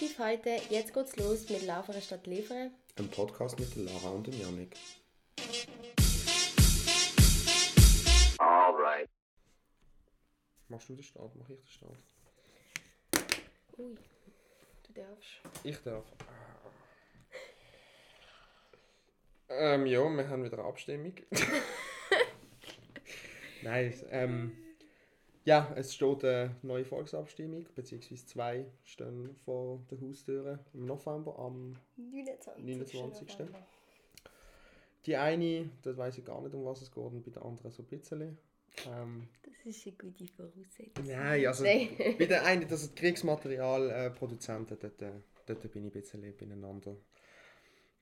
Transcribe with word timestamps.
Positiv 0.00 0.18
heute, 0.18 0.56
jetzt 0.70 0.94
geht's 0.94 1.14
los 1.16 1.46
mit 1.50 1.66
Laufere 1.66 2.00
statt 2.00 2.26
Liefere. 2.26 2.70
Ein 2.96 3.10
Podcast 3.10 3.60
mit 3.60 3.76
Lara 3.76 4.08
und 4.08 4.26
dem 4.26 4.40
Janik. 4.40 4.74
Alright. 8.38 9.10
Machst 10.68 10.88
du 10.88 10.94
den 10.94 11.02
Start? 11.02 11.36
Mach 11.36 11.50
ich 11.50 11.58
den 11.58 11.66
Start? 11.66 11.98
Ui, 13.76 13.94
du 14.86 14.92
darfst. 14.94 15.42
Ich 15.64 15.76
darf. 15.82 16.06
Ähm, 19.50 19.84
ja, 19.84 20.08
wir 20.08 20.28
haben 20.30 20.44
wieder 20.44 20.60
eine 20.60 20.66
Abstimmung. 20.66 21.12
Nein, 23.62 23.92
ähm, 24.08 24.56
ja, 25.50 25.72
es 25.74 25.92
steht 25.92 26.24
eine 26.24 26.54
neue 26.62 26.84
Volksabstimmung, 26.84 27.66
beziehungsweise 27.74 28.24
zwei 28.24 28.64
stehen 28.84 29.34
vor 29.44 29.80
der 29.90 30.00
Haustüre 30.00 30.60
im 30.72 30.86
November 30.86 31.36
am 31.40 31.76
29. 31.96 32.64
29.. 32.64 33.28
November. 33.40 33.66
Die 35.06 35.16
eine, 35.16 35.68
das 35.82 35.96
weiß 35.96 36.18
ich 36.18 36.24
gar 36.24 36.40
nicht, 36.40 36.54
um 36.54 36.64
was 36.64 36.82
es 36.82 36.92
geht, 36.92 37.02
und 37.02 37.24
bei 37.24 37.32
der 37.32 37.44
anderen 37.44 37.72
so 37.72 37.82
ein 37.82 37.86
bisschen. 37.86 38.38
Ähm, 38.86 39.26
Das 39.42 39.74
ist 39.74 39.84
eine 39.88 39.96
gute 39.96 40.28
Voraussetzung. 40.28 41.04
nein, 41.04 41.44
also 41.44 41.64
Nein. 41.64 41.88
bei 42.16 42.26
der 42.26 42.44
einen, 42.44 42.68
das 42.68 42.82
sind 42.82 42.94
Kriegsmaterialproduzenten, 42.94 44.78
dort, 44.80 45.02
äh, 45.02 45.10
dort 45.46 45.72
bin 45.72 45.84
ich 45.84 45.96
ein 45.96 46.00
bisschen 46.00 46.20
beieinander. 46.36 46.94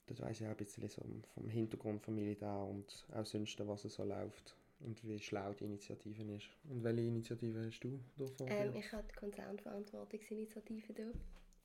Dort 0.05 0.21
weiß 0.21 0.41
ich 0.41 0.45
auch 0.45 0.51
ein 0.51 0.55
bisschen 0.57 0.87
so 0.87 1.01
vom 1.33 1.49
Hintergrund 1.49 2.03
vom 2.03 2.13
Militär 2.13 2.59
und 2.59 3.07
auch 3.11 3.25
sonst, 3.25 3.57
was 3.67 3.85
es 3.85 3.95
so 3.95 4.03
läuft 4.03 4.55
und 4.79 5.03
wie 5.07 5.19
schlau 5.19 5.53
die 5.53 5.65
Initiative 5.65 6.23
ist. 6.35 6.49
Und 6.69 6.83
welche 6.83 7.01
Initiative 7.01 7.65
hast 7.65 7.79
du 7.81 7.99
davon? 8.17 8.47
Ähm, 8.49 8.75
ich 8.75 8.91
habe 8.91 9.07
die 9.07 9.15
Konzernverantwortungsinitiative 9.15 10.93
da. 10.93 11.03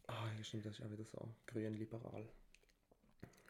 ah, 0.09 0.29
ja, 0.37 0.45
stimmt, 0.45 0.67
das 0.67 0.79
ist 0.79 0.84
auch 0.84 0.91
wieder 0.91 1.05
so 1.05 1.29
grün-liberal. 1.47 2.29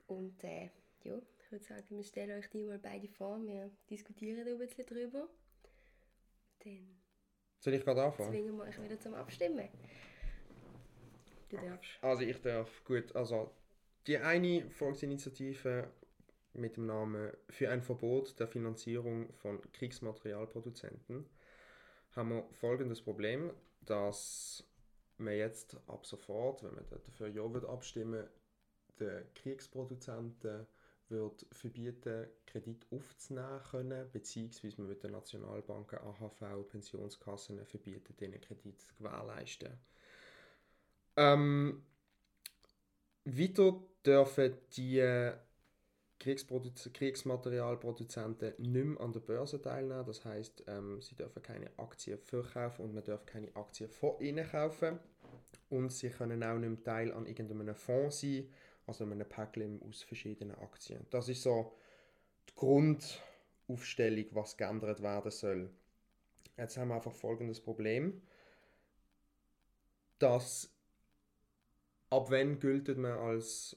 Und 0.06 0.44
äh, 0.44 0.70
ja, 1.02 1.18
ich 1.40 1.50
würde 1.52 1.64
sagen, 1.64 1.84
wir 1.88 2.04
stellen 2.04 2.38
euch 2.38 2.48
die 2.50 2.64
mal 2.64 2.78
beide 2.78 3.08
vor. 3.08 3.40
Wir 3.46 3.70
diskutieren 3.88 4.44
da 4.44 4.50
ein 4.50 4.58
bisschen 4.58 4.86
drüber. 4.86 5.28
Dann 6.62 6.96
Soll 7.58 7.74
ich 7.74 7.84
gerade 7.84 8.02
anfangen? 8.04 8.30
zwingen 8.30 8.56
wir 8.56 8.64
euch 8.64 8.82
wieder 8.82 8.98
zum 9.00 9.14
Abstimmen. 9.14 9.68
Du 11.48 11.56
darfst. 11.56 11.90
Also 12.02 12.22
ich 12.22 12.40
darf, 12.40 12.84
gut, 12.84 13.14
also 13.14 13.50
die 14.06 14.18
eine 14.18 14.68
Volksinitiative 14.70 15.90
mit 16.54 16.76
dem 16.76 16.86
Namen 16.86 17.32
Für 17.50 17.70
ein 17.70 17.82
Verbot 17.82 18.38
der 18.38 18.48
Finanzierung 18.48 19.32
von 19.34 19.60
Kriegsmaterialproduzenten 19.72 21.26
haben 22.12 22.28
wir 22.30 22.44
folgendes 22.52 23.02
Problem, 23.02 23.52
dass 23.80 24.64
man 25.18 25.34
jetzt 25.34 25.76
ab 25.86 26.06
sofort, 26.06 26.62
wenn 26.62 26.74
man 26.74 26.84
dafür 26.88 27.28
Ja 27.28 27.52
wird 27.52 27.64
abstimmen, 27.64 28.26
den 29.00 29.24
Kriegsproduzenten 29.34 30.66
wird 31.08 31.46
verbieten, 31.52 32.26
Kredit 32.46 32.86
aufzunehmen 32.90 33.60
können, 33.70 34.10
beziehungsweise 34.12 34.80
man 34.80 34.88
wird 34.88 35.02
den 35.02 35.12
Nationalbanken, 35.12 35.98
AHV, 35.98 36.68
Pensionskassen 36.68 37.64
verbieten, 37.66 38.16
diesen 38.18 38.40
Kredit 38.40 38.80
zu 38.80 38.94
gewährleisten. 38.94 39.72
Ähm, 41.16 41.84
weiter 43.24 43.80
dürfen 44.04 44.56
die 44.76 45.32
Kriegsprodu- 46.24 46.90
Kriegsmaterialproduzenten 46.92 48.54
nicht 48.58 48.84
mehr 48.86 49.00
an 49.00 49.12
der 49.12 49.20
Börse 49.20 49.60
teilnehmen. 49.60 50.06
Das 50.06 50.24
heißt, 50.24 50.64
ähm, 50.68 51.02
sie 51.02 51.14
dürfen 51.14 51.42
keine 51.42 51.70
Aktien 51.78 52.18
verkaufen 52.18 52.86
und 52.86 52.94
man 52.94 53.04
darf 53.04 53.26
keine 53.26 53.54
Aktien 53.54 53.90
von 53.90 54.18
ihnen 54.20 54.48
kaufen. 54.48 54.98
Und 55.68 55.92
sie 55.92 56.08
können 56.08 56.42
auch 56.42 56.56
nicht 56.56 56.68
mehr 56.70 56.82
Teil 56.82 57.12
an 57.12 57.26
irgendeinem 57.26 57.74
Fonds 57.74 58.20
sein, 58.20 58.48
also 58.86 59.04
einem 59.04 59.28
Päckchen 59.28 59.82
aus 59.82 60.02
verschiedenen 60.02 60.56
Aktien. 60.56 61.06
Das 61.10 61.28
ist 61.28 61.42
so 61.42 61.72
die 62.48 62.54
Grundaufstellung, 62.54 64.26
was 64.30 64.56
geändert 64.56 65.02
werden 65.02 65.30
soll. 65.30 65.70
Jetzt 66.56 66.76
haben 66.76 66.88
wir 66.88 66.94
einfach 66.94 67.12
folgendes 67.12 67.60
Problem, 67.60 68.22
dass 70.18 70.70
ab 72.10 72.30
wann 72.30 72.60
gilt 72.60 72.96
man 72.96 73.18
als 73.18 73.76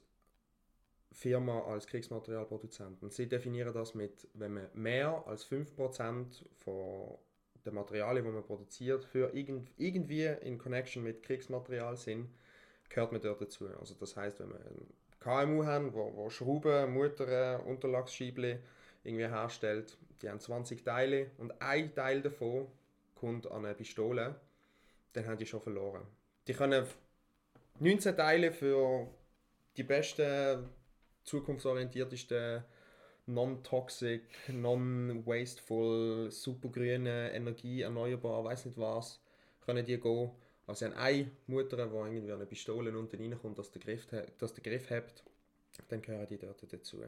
Firma 1.17 1.61
als 1.63 1.87
Kriegsmaterialproduzenten? 1.87 3.09
Sie 3.09 3.27
definieren 3.27 3.73
das 3.73 3.95
mit, 3.95 4.27
wenn 4.35 4.53
man 4.53 4.69
mehr 4.75 5.23
als 5.25 5.49
5% 5.49 6.45
von 6.53 7.17
den 7.65 7.73
Materialien, 7.73 8.23
die 8.23 8.31
man 8.31 8.43
produziert, 8.43 9.03
für 9.03 9.33
irgend, 9.33 9.71
irgendwie 9.77 10.25
in 10.41 10.59
Connection 10.59 11.03
mit 11.03 11.23
Kriegsmaterial 11.23 11.97
sind, 11.97 12.29
gehört 12.89 13.11
man 13.11 13.21
dort 13.21 13.41
dazu. 13.41 13.67
Also 13.79 13.95
das 13.95 14.15
heißt, 14.15 14.39
wenn 14.39 14.51
ein 14.51 14.87
KMU 15.19 15.65
haben, 15.65 15.91
wo, 15.93 16.15
wo 16.15 16.29
Schrauben, 16.29 16.93
Mutter, 16.93 17.65
Unterlagsscheibli 17.65 18.59
irgendwie 19.03 19.27
herstellt, 19.27 19.97
die 20.21 20.29
haben 20.29 20.39
20 20.39 20.83
Teile 20.83 21.31
und 21.39 21.59
ein 21.61 21.95
Teil 21.95 22.21
davon 22.21 22.67
kommt 23.15 23.49
an 23.49 23.65
eine 23.65 23.73
Pistole, 23.73 24.35
dann 25.13 25.25
haben 25.25 25.37
die 25.37 25.47
schon 25.47 25.61
verloren. 25.61 26.03
Die 26.47 26.53
können 26.53 26.85
19 27.79 28.15
Teile 28.15 28.51
für 28.51 29.07
die 29.77 29.83
besten, 29.83 30.69
zukunftsorientiertesten, 31.27 32.63
non-toxic, 33.27 34.23
non-wasteful, 34.49 36.31
supergrüne 36.31 37.31
Energie, 37.33 37.81
erneuerbar, 37.81 38.43
weiß 38.45 38.65
nicht 38.65 38.77
was, 38.77 39.21
können 39.61 39.85
die 39.85 39.99
gehen. 39.99 40.31
Also 40.65 40.85
haben 40.85 40.93
eine 40.93 41.31
Mutter, 41.47 41.77
die 41.77 41.81
irgendwie 41.93 42.31
eine 42.31 42.45
Pistole 42.45 42.97
unten 42.97 43.21
reinkommt, 43.21 43.59
dass 43.59 43.71
der 43.71 43.81
Griff, 43.81 44.07
dass 44.37 44.53
der 44.53 44.63
Griff 44.63 44.89
hebt, 44.89 45.23
dann 45.89 46.01
gehören 46.01 46.27
die 46.27 46.37
dort 46.37 46.61
dazu. 46.71 47.03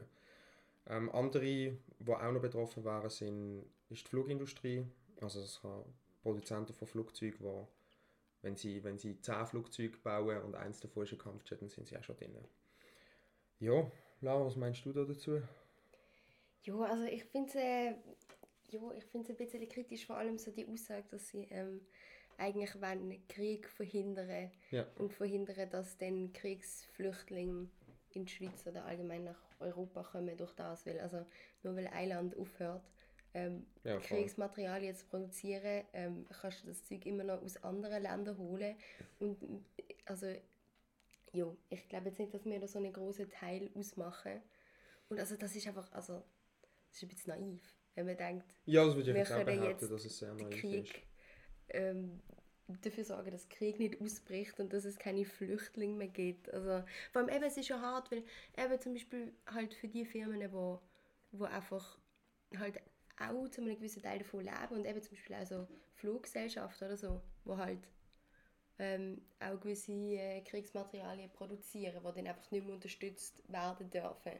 Ähm, 0.86 1.10
andere, 1.10 1.44
die 1.44 1.78
auch 2.06 2.32
noch 2.32 2.40
betroffen 2.40 2.84
wären, 2.84 3.10
sind, 3.10 3.64
ist 3.88 4.04
die 4.04 4.08
Flugindustrie. 4.08 4.84
Also 5.20 5.40
es 5.40 5.60
kann 5.60 5.84
Produzenten 6.22 6.72
von 6.72 6.88
Flugzeugen, 6.88 7.38
die 7.38 7.66
wenn 8.42 8.56
sie, 8.56 8.82
wenn 8.84 8.98
sie 8.98 9.20
10 9.20 9.46
Flugzeuge 9.46 9.98
bauen 9.98 10.42
und 10.42 10.54
eins 10.54 10.80
davon 10.80 11.04
ist 11.04 11.12
ein 11.12 11.18
Kampfjet, 11.18 11.60
dann 11.60 11.68
sind 11.68 11.86
sie 11.86 11.96
auch 11.98 12.04
schon 12.04 12.16
drin. 12.16 12.34
Ja, 13.58 13.90
Laura, 14.20 14.44
was 14.46 14.56
meinst 14.56 14.84
du 14.84 14.92
da 14.92 15.04
dazu? 15.04 15.40
Ja, 16.64 16.74
also 16.80 17.04
ich 17.04 17.24
finde 17.24 17.48
es 17.48 17.54
äh, 17.54 17.94
ja, 18.70 18.80
ich 18.96 19.04
find's 19.06 19.30
ein 19.30 19.36
bisschen 19.36 19.68
kritisch, 19.68 20.06
vor 20.06 20.16
allem 20.16 20.38
so 20.38 20.50
die 20.50 20.66
Aussage, 20.66 21.04
dass 21.10 21.28
sie 21.28 21.48
ähm, 21.50 21.80
eigentlich 22.38 22.74
wollen 22.80 23.26
Krieg 23.28 23.68
verhindern 23.68 24.50
Ja. 24.70 24.86
und 24.98 25.12
verhindern, 25.12 25.68
dass 25.70 25.96
dann 25.98 26.32
Kriegsflüchtlinge 26.32 27.68
in 28.12 28.24
die 28.24 28.32
Schweiz 28.32 28.66
oder 28.66 28.84
allgemein 28.84 29.24
nach 29.24 29.40
Europa 29.58 30.02
kommen 30.02 30.36
durch 30.36 30.52
das, 30.54 30.86
weil 30.86 31.00
also 31.00 31.24
nur 31.62 31.76
weil 31.76 31.86
ein 31.88 32.08
Land 32.10 32.36
aufhört, 32.36 32.82
ähm, 33.34 33.66
Ja, 33.84 33.98
voll. 34.00 34.18
Kriegsmaterialien 34.18 34.94
zu 34.94 35.06
produzieren, 35.06 35.84
ähm, 35.92 36.26
kannst 36.40 36.62
du 36.62 36.68
das 36.68 36.84
Zeug 36.84 37.06
immer 37.06 37.24
noch 37.24 37.42
aus 37.42 37.56
anderen 37.62 38.02
Ländern 38.02 38.38
holen 38.38 38.76
und 39.18 39.38
also 40.06 40.26
ja, 41.32 41.46
ich 41.68 41.88
glaube 41.88 42.08
jetzt 42.08 42.18
nicht, 42.18 42.34
dass 42.34 42.44
wir 42.44 42.58
da 42.58 42.66
so 42.66 42.78
einen 42.78 42.92
großen 42.92 43.28
Teil 43.30 43.70
ausmachen 43.74 44.42
und 45.08 45.18
also 45.18 45.36
das 45.36 45.54
ist 45.54 45.66
einfach, 45.66 45.90
also 45.92 46.22
das 46.88 46.96
ist 46.96 47.02
ein 47.02 47.08
bisschen 47.08 47.38
naiv, 47.38 47.60
wenn 47.94 48.06
man 48.06 48.16
denkt, 48.16 48.54
Ja, 48.64 48.84
das 48.84 48.94
würde 48.94 49.10
ich 49.10 49.14
wir 49.14 49.22
jetzt 49.22 49.30
können 49.30 49.62
jetzt 49.62 49.82
dass 49.82 50.04
es 50.04 50.18
sehr 50.18 50.34
naiv. 50.34 50.60
Krieg 50.60 51.06
ähm, 51.68 52.20
dafür 52.82 53.04
sorgen, 53.04 53.30
dass 53.30 53.48
Krieg 53.48 53.78
nicht 53.78 54.00
ausbricht 54.00 54.60
und 54.60 54.72
dass 54.72 54.84
es 54.84 54.98
keine 54.98 55.24
Flüchtlinge 55.24 55.96
mehr 55.96 56.08
gibt. 56.08 56.52
Also, 56.52 56.84
vor 57.12 57.22
allem 57.22 57.30
eben, 57.30 57.44
es 57.44 57.56
ist 57.56 57.66
schon 57.66 57.80
hart, 57.80 58.10
weil 58.10 58.24
eben 58.56 58.80
zum 58.80 58.92
Beispiel 58.92 59.32
halt 59.46 59.74
für 59.74 59.88
die 59.88 60.04
Firmen, 60.04 60.40
die 60.40 60.52
wo, 60.52 60.80
wo 61.32 61.44
einfach 61.44 61.98
halt 62.56 62.80
auch 63.18 63.48
zu 63.48 63.60
einem 63.60 63.76
gewissen 63.76 64.02
Teil 64.02 64.18
davon 64.18 64.44
leben 64.44 64.74
und 64.74 64.86
eben 64.86 65.02
zum 65.02 65.12
Beispiel 65.12 65.36
auch 65.36 65.46
so 65.46 65.68
Fluggesellschaften 65.94 66.86
oder 66.86 66.96
so, 66.96 67.22
wo 67.44 67.56
halt 67.56 67.88
ähm, 68.80 69.20
auch 69.38 69.60
gewisse 69.60 69.92
äh, 69.92 70.40
Kriegsmaterialien 70.40 71.30
produzieren, 71.30 72.00
die 72.02 72.12
dann 72.14 72.26
einfach 72.26 72.50
nicht 72.50 72.64
mehr 72.64 72.74
unterstützt 72.74 73.42
werden 73.52 73.90
dürfen. 73.90 74.32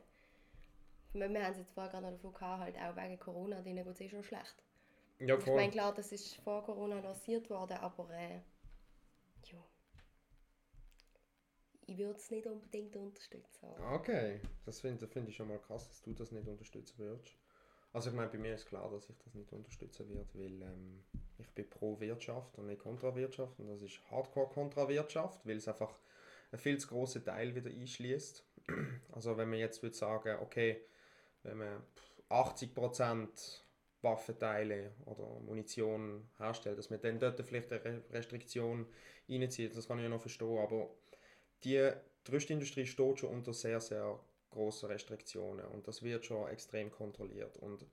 Wir 1.12 1.24
haben 1.24 1.36
es 1.36 1.58
jetzt 1.58 1.72
vorher 1.72 1.90
gerade 1.90 2.06
noch 2.06 2.12
davon 2.12 2.32
gehabt, 2.32 2.60
halt 2.62 2.76
auch 2.78 2.96
wegen 2.96 3.18
Corona, 3.18 3.60
denen 3.60 3.84
geht 3.84 3.94
es 3.94 4.00
eh 4.00 4.08
schon 4.08 4.24
schlecht. 4.24 4.62
Ja, 5.18 5.36
Ich 5.36 5.46
meine, 5.46 5.62
voll. 5.62 5.70
klar, 5.70 5.94
das 5.94 6.12
ist 6.12 6.36
vor 6.36 6.64
Corona 6.64 7.00
lanciert 7.00 7.50
worden, 7.50 7.76
aber 7.78 8.08
äh, 8.14 8.36
ja. 9.44 9.62
Ich 11.86 11.98
würde 11.98 12.18
es 12.18 12.30
nicht 12.30 12.46
unbedingt 12.46 12.96
unterstützen. 12.96 13.68
Okay, 13.92 14.40
das 14.64 14.80
finde 14.80 15.06
find 15.06 15.28
ich 15.28 15.36
schon 15.36 15.48
mal 15.48 15.58
krass, 15.58 15.88
dass 15.88 16.00
du 16.00 16.14
das 16.14 16.30
nicht 16.30 16.48
unterstützen 16.48 16.96
würdest. 16.98 17.36
Also 17.92 18.08
ich 18.10 18.16
meine, 18.16 18.30
bei 18.30 18.38
mir 18.38 18.54
ist 18.54 18.66
klar, 18.66 18.88
dass 18.90 19.10
ich 19.10 19.18
das 19.18 19.34
nicht 19.34 19.52
unterstützen 19.52 20.08
werde, 20.14 20.30
weil 20.34 20.62
ähm, 20.62 21.04
ich 21.40 21.50
bin 21.50 21.68
pro 21.68 21.98
Wirtschaft 22.00 22.56
und 22.58 22.66
nicht 22.66 22.80
kontra 22.80 23.14
Wirtschaft 23.14 23.58
und 23.58 23.68
das 23.68 23.82
ist 23.82 24.00
Hardcore 24.10 24.48
kontra 24.48 24.88
Wirtschaft, 24.88 25.46
weil 25.46 25.56
es 25.56 25.68
einfach 25.68 25.92
einen 26.52 26.60
viel 26.60 26.78
zu 26.78 26.88
grossen 26.88 27.24
Teil 27.24 27.54
wieder 27.54 27.70
einschließt. 27.70 28.44
Also 29.12 29.36
wenn 29.36 29.50
man 29.50 29.58
jetzt 29.58 29.82
würde 29.82 29.96
sagen, 29.96 30.38
okay, 30.40 30.82
wenn 31.42 31.58
man 31.58 31.82
80% 32.28 33.64
Waffenteile 34.02 34.92
oder 35.04 35.40
Munition 35.40 36.28
herstellt, 36.38 36.78
dass 36.78 36.90
man 36.90 37.00
dann 37.00 37.18
dort 37.18 37.40
vielleicht 37.42 37.72
eine 37.72 37.84
Re- 37.84 38.02
Restriktion 38.12 38.86
reinzieht, 39.28 39.76
das 39.76 39.88
kann 39.88 39.98
ich 39.98 40.04
ja 40.04 40.08
noch 40.08 40.20
verstehen, 40.20 40.58
aber 40.58 40.90
die, 41.64 41.90
die 42.26 42.32
Rüstindustrie 42.32 42.86
steht 42.86 43.18
schon 43.18 43.30
unter 43.30 43.52
sehr, 43.52 43.80
sehr 43.80 44.18
großen 44.50 44.88
Restriktionen 44.88 45.66
und 45.66 45.86
das 45.86 46.02
wird 46.02 46.24
schon 46.24 46.48
extrem 46.48 46.90
kontrolliert. 46.90 47.56
Und 47.58 47.86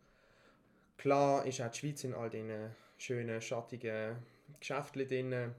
klar 0.97 1.45
ist 1.45 1.61
auch 1.61 1.71
die 1.71 1.77
Schweiz 1.77 2.03
in 2.03 2.13
all 2.13 2.29
diesen 2.29 2.71
schönen, 2.97 3.41
schattigen 3.41 4.17
Geschäften 4.59 5.07
drin. 5.07 5.53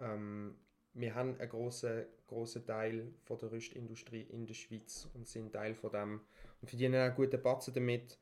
Ähm, 0.00 0.56
wir 0.94 1.14
haben 1.14 1.38
einen 1.38 1.48
grossen, 1.48 2.06
grossen 2.26 2.64
Teil 2.66 3.12
von 3.24 3.38
der 3.38 3.52
Rüstindustrie 3.52 4.26
in 4.30 4.46
der 4.46 4.54
Schweiz 4.54 5.08
und 5.14 5.28
sind 5.28 5.52
Teil 5.52 5.74
von 5.74 5.90
dem 5.90 6.20
und 6.60 6.68
verdienen 6.68 7.10
auch 7.10 7.14
gute 7.14 7.38
Batzen 7.38 7.74
damit. 7.74 8.18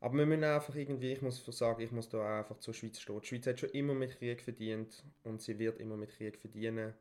Aber 0.00 0.16
wir 0.16 0.26
müssen 0.26 0.44
einfach 0.44 0.74
irgendwie, 0.76 1.12
ich 1.12 1.22
muss 1.22 1.44
sagen, 1.44 1.82
ich 1.82 1.90
muss 1.90 2.08
da 2.08 2.38
einfach 2.38 2.58
zur 2.60 2.72
Schweiz 2.72 3.00
stehen. 3.00 3.20
Die 3.20 3.26
Schweiz 3.26 3.46
hat 3.48 3.58
schon 3.58 3.70
immer 3.70 3.94
mit 3.94 4.16
Krieg 4.16 4.40
verdient 4.40 5.02
und 5.24 5.42
sie 5.42 5.58
wird 5.58 5.80
immer 5.80 5.96
mit 5.96 6.10
Krieg 6.10 6.38
verdienen. 6.38 6.94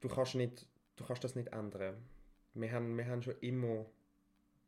Du 0.00 0.08
kannst, 0.08 0.34
nicht, 0.34 0.66
du 0.96 1.04
kannst 1.04 1.24
das 1.24 1.34
nicht 1.34 1.52
ändern. 1.52 1.96
Wir 2.54 2.72
haben, 2.72 2.96
wir 2.96 3.06
haben 3.06 3.22
schon 3.22 3.38
immer 3.40 3.84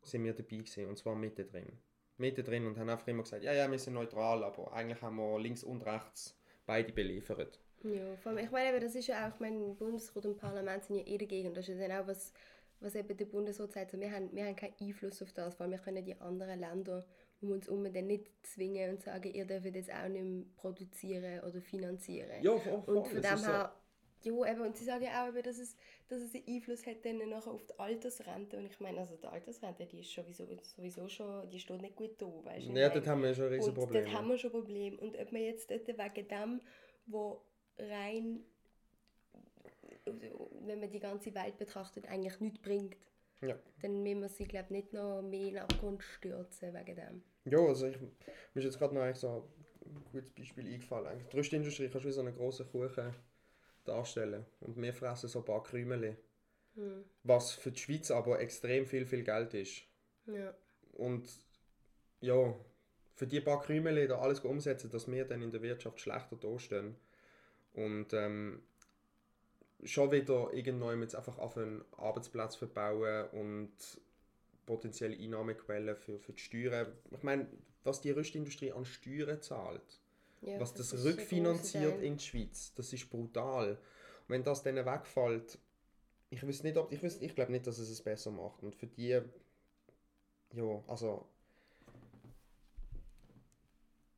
sind 0.03 0.25
wir 0.25 0.33
dabei 0.33 0.57
gewesen, 0.57 0.87
und 0.87 0.99
zwar 0.99 1.15
mittendrin. 1.15 1.73
Mittendrin 2.21 2.67
und 2.67 2.79
haben 2.79 2.89
einfach 2.89 3.09
immer 3.09 3.23
gesagt, 3.23 3.43
ja, 3.43 3.53
ja, 3.53 3.71
wir 3.71 3.79
sind 3.79 3.95
neutral, 3.95 4.45
aber 4.45 4.73
eigentlich 4.73 5.01
haben 5.03 5.17
wir 5.17 5.39
links 5.41 5.65
und 5.65 5.85
rechts 5.85 6.37
beide 6.67 6.93
beliefert. 6.93 7.59
Ja, 7.83 8.17
vor 8.17 8.33
allem, 8.33 8.45
ich 8.45 8.51
meine, 8.51 8.79
das 8.79 8.95
ist 8.95 9.07
ja 9.07 9.27
auch, 9.27 9.35
ich 9.35 9.41
meine, 9.41 9.75
Bundesrat 9.75 10.27
und 10.27 10.37
Parlament 10.37 10.85
sind 10.85 10.97
ja 10.97 11.07
eh 11.07 11.19
dagegen. 11.19 11.55
Das 11.55 11.69
ist 11.69 11.79
ja 11.79 11.89
dann 11.89 12.03
auch 12.03 12.07
was, 12.07 12.33
was 12.81 12.95
eben 12.95 13.17
der 13.17 13.25
Bundesrat 13.25 13.73
sagt, 13.73 13.91
so, 13.91 14.01
wir, 14.01 14.11
haben, 14.13 14.31
wir 14.33 14.45
haben 14.45 14.57
keinen 14.57 14.75
Einfluss 14.81 15.23
auf 15.23 15.33
das, 15.33 15.59
weil 15.59 15.71
wir 15.71 15.79
können 15.79 16.05
die 16.05 16.21
anderen 16.21 16.61
Länder 16.61 17.07
um 17.41 17.53
uns 17.53 17.67
herum 17.67 17.91
dann 17.91 18.07
nicht 18.07 18.31
zwingen 18.43 18.91
und 18.91 19.03
sagen, 19.03 19.33
ihr 19.33 19.47
dürft 19.47 19.75
jetzt 19.75 19.91
auch 19.91 20.09
nicht 20.09 20.23
mehr 20.23 20.45
produzieren 20.57 21.41
oder 21.41 21.61
finanzieren. 21.61 22.43
Ja, 22.43 22.59
voll, 22.59 22.83
voll. 22.83 22.97
Und 22.97 23.07
von 23.07 23.23
dem 23.23 23.39
her, 23.39 23.73
ja, 24.23 24.33
eben, 24.33 24.61
und 24.61 24.77
sie 24.77 24.85
sagen 24.85 25.05
ja 25.05 25.25
auch, 25.25 25.29
eben, 25.29 25.43
dass, 25.43 25.59
es, 25.59 25.77
dass 26.09 26.21
es 26.21 26.35
einen 26.35 26.45
Einfluss 26.47 26.87
hat 26.87 27.05
dann 27.05 27.19
nachher 27.29 27.51
auf 27.51 27.65
die 27.65 27.79
Altersrente. 27.79 28.57
Und 28.57 28.67
ich 28.67 28.81
meine, 28.81 29.01
also 29.01 29.17
die 29.17 29.27
Altersrente, 29.27 29.87
die 29.87 30.01
ist 30.01 30.13
sowieso, 30.13 30.47
sowieso 30.63 31.09
schon, 31.09 31.49
die 31.51 31.59
steht 31.59 31.81
nicht 31.81 31.97
gut 31.97 32.21
da, 32.21 32.27
weißt 32.27 32.69
du? 32.69 32.73
Ja, 32.73 32.89
dort 32.89 33.07
haben 33.07 33.23
wir 33.23 33.35
schon 33.35 33.47
ein 33.47 33.53
riesen 33.53 33.75
Problem. 33.75 34.05
dort 34.05 34.15
haben 34.15 34.29
wir 34.29 34.39
schon 34.39 34.51
ein 34.51 34.59
Problem. 34.59 34.99
Und 34.99 35.19
ob 35.19 35.33
man 35.33 35.43
jetzt 35.43 35.71
dort 35.71 35.89
wegen 35.89 36.29
dem, 36.29 36.61
wo 37.07 37.43
rein 37.79 38.45
wenn 40.67 40.81
man 40.81 40.91
die 40.91 41.01
ganze 41.01 41.35
Welt 41.35 41.59
betrachtet, 41.59 42.09
eigentlich 42.09 42.41
nichts 42.41 42.61
bringt. 42.61 42.97
Ja. 43.43 43.57
Dann 43.81 44.03
müssen 44.03 44.21
wir 44.21 44.29
sie, 44.29 44.45
glaube 44.45 44.73
nicht 44.73 44.93
noch 44.93 45.23
mehr 45.23 45.41
in 45.41 45.55
den 45.55 45.63
Abgrund 45.63 46.03
stürzen 46.03 46.75
wegen 46.75 46.97
dem. 46.97 47.23
Ja, 47.45 47.59
also 47.59 47.87
ich, 47.87 47.99
mir 48.01 48.11
ist 48.55 48.65
jetzt 48.65 48.79
gerade 48.79 48.95
noch 48.95 49.03
eigentlich 49.03 49.17
so 49.17 49.49
ein 49.85 50.05
gutes 50.13 50.31
Beispiel 50.33 50.67
eingefallen. 50.67 51.07
Eigentlich, 51.07 51.29
die 51.29 51.37
Rüstindustrie 51.37 51.89
kannst 51.89 52.05
du 52.05 52.09
wie 52.09 52.13
so 52.13 52.21
einen 52.21 52.35
grossen 52.35 52.71
Kuchen 52.71 53.15
darstellen 53.85 54.47
und 54.61 54.81
wir 54.81 54.93
fressen 54.95 55.29
so 55.29 55.41
ein 55.41 55.45
paar 55.45 55.63
Krümel. 55.63 56.17
Hm. 56.75 57.05
Was 57.25 57.53
für 57.53 57.73
die 57.73 57.81
Schweiz 57.81 58.11
aber 58.11 58.41
extrem 58.41 58.87
viel, 58.87 59.07
viel 59.07 59.25
Geld 59.25 59.55
ist. 59.55 59.83
Ja. 60.27 60.55
Und 60.93 61.29
ja, 62.21 62.55
für 63.17 63.27
die 63.27 63.41
paar 63.41 63.61
Krümel 63.61 64.09
da 64.09 64.19
alles 64.19 64.41
umsetzen, 64.41 64.91
dass 64.91 65.11
wir 65.11 65.25
dann 65.25 65.43
in 65.43 65.51
der 65.51 65.63
Wirtschaft 65.63 66.01
schlechter 66.01 66.37
dastehen. 66.37 66.97
Und 67.73 68.13
ähm, 68.13 68.63
schon 69.85 70.11
wieder 70.13 70.53
irgendwann 70.53 71.01
jetzt 71.03 71.15
einfach 71.15 71.39
auf 71.39 71.57
einen 71.57 71.85
Arbeitsplatz 71.97 72.57
verbauen 72.57 73.29
und 73.31 73.73
potenzielle 74.67 75.17
Einnahmequellen 75.17 75.97
für, 75.97 76.19
für 76.19 76.33
die 76.33 76.41
Steuern. 76.41 76.93
Ich 77.11 77.23
meine, 77.23 77.47
was 77.85 78.01
die 78.01 78.11
Rüstindustrie 78.11 78.73
an 78.73 78.85
Steuern 78.85 79.41
zahlt, 79.41 80.01
ja, 80.41 80.59
was 80.59 80.75
das, 80.75 80.91
das 80.91 81.05
rückfinanziert 81.05 82.03
in 82.03 82.17
die 82.17 82.25
Schweiz, 82.25 82.73
das 82.75 82.93
ist 82.93 83.11
brutal. 83.11 83.73
Und 83.73 84.29
wenn 84.29 84.43
das 84.43 84.63
dann 84.63 84.77
wegfällt, 84.77 85.59
ich 86.31 86.47
weiß 86.47 86.63
nicht, 86.63 86.77
ob 86.77 86.93
ich, 86.93 87.03
ich 87.03 87.35
glaube 87.35 87.53
nicht, 87.53 87.67
dass 87.67 87.79
es 87.79 87.91
es 87.91 88.03
besser 88.03 88.31
macht. 88.31 88.63
Und 88.63 88.75
für 88.75 88.87
die, 88.87 89.21
ja, 90.53 90.83
also 90.87 91.27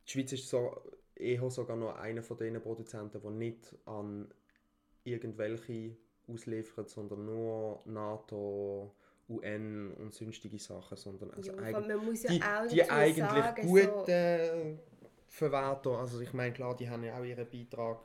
die 0.06 0.12
Schweiz 0.12 0.32
ist 0.32 0.48
so 0.48 0.82
eher 1.14 1.50
sogar 1.50 1.76
noch 1.76 1.96
einer 1.96 2.22
von 2.22 2.36
den 2.36 2.60
Produzenten, 2.60 3.20
der 3.20 3.30
nicht 3.30 3.74
an 3.86 4.32
irgendwelche 5.04 5.96
ausliefert, 6.28 6.90
sondern 6.90 7.24
nur 7.24 7.82
NATO, 7.86 8.94
UN 9.28 9.92
und 9.94 10.12
sonstige 10.12 10.58
Sachen, 10.58 10.96
sondern 10.96 11.30
also 11.30 11.52
ja, 11.52 11.58
eigentlich, 11.58 12.22
die, 12.26 12.38
ja 12.38 12.66
die 12.66 12.90
eigentlich 12.90 13.24
sagen, 13.24 13.66
guten 13.66 14.80
so 15.32 15.38
Verwerter, 15.38 15.98
also 15.98 16.20
ich 16.20 16.32
meine 16.32 16.52
klar, 16.52 16.76
die 16.76 16.88
haben 16.88 17.04
ja 17.04 17.18
auch 17.18 17.24
ihren 17.24 17.48
Beitrag, 17.48 17.98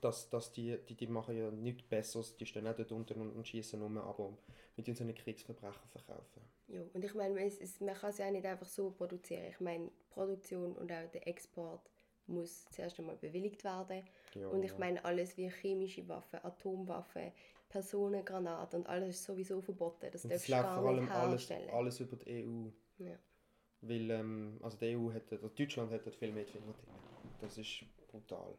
dass, 0.00 0.30
dass 0.30 0.52
die, 0.52 0.78
die, 0.88 0.94
die 0.94 1.06
machen 1.06 1.36
ja 1.36 1.50
nichts 1.50 1.82
Besseres, 1.82 2.36
die 2.36 2.46
stehen 2.46 2.66
auch 2.66 2.74
dort 2.74 2.92
unten 2.92 3.20
und, 3.20 3.32
und 3.32 3.46
schießen 3.46 3.80
rum, 3.80 3.98
aber 3.98 4.36
mit 4.76 4.88
uns 4.88 5.00
einen 5.00 5.14
Kriegsverbrecher 5.14 5.86
verkaufen. 5.92 6.42
Ja, 6.68 6.80
und 6.92 7.04
ich 7.04 7.14
meine, 7.14 7.34
man 7.34 7.94
kann 7.94 8.10
es 8.10 8.18
ja 8.18 8.26
auch 8.26 8.30
nicht 8.30 8.46
einfach 8.46 8.66
so 8.66 8.90
produzieren. 8.90 9.44
Ich 9.50 9.60
meine, 9.60 9.90
Produktion 10.10 10.74
und 10.76 10.90
auch 10.90 11.10
der 11.12 11.26
Export 11.28 11.88
muss 12.26 12.64
zuerst 12.70 12.98
einmal 12.98 13.16
bewilligt 13.16 13.62
werden. 13.62 14.02
Ja, 14.34 14.48
und 14.48 14.62
ich 14.64 14.72
ja. 14.72 14.78
meine, 14.78 15.04
alles 15.04 15.36
wie 15.36 15.48
chemische 15.48 16.08
Waffen, 16.08 16.40
Atomwaffen, 16.42 17.32
Personengranaten 17.68 18.80
und 18.80 18.86
alles 18.86 19.16
ist 19.16 19.24
sowieso 19.24 19.60
verboten. 19.60 20.08
Das, 20.10 20.22
das 20.22 20.48
läuft 20.48 20.68
vor 20.70 20.88
allem 20.88 21.08
alles, 21.10 21.50
alles 21.50 22.00
über 22.00 22.16
die 22.16 22.44
EU. 22.44 22.68
Ja. 22.98 23.16
Weil, 23.82 24.10
ähm, 24.10 24.58
also 24.62 24.76
die 24.78 24.96
EU 24.96 25.12
hat, 25.12 25.30
also 25.30 25.48
Deutschland 25.48 25.92
hat 25.92 26.14
viel 26.14 26.32
mehr 26.32 26.46
Finger 26.46 26.72
drin. 26.72 26.94
Das 27.40 27.58
ist 27.58 27.84
brutal. 28.08 28.56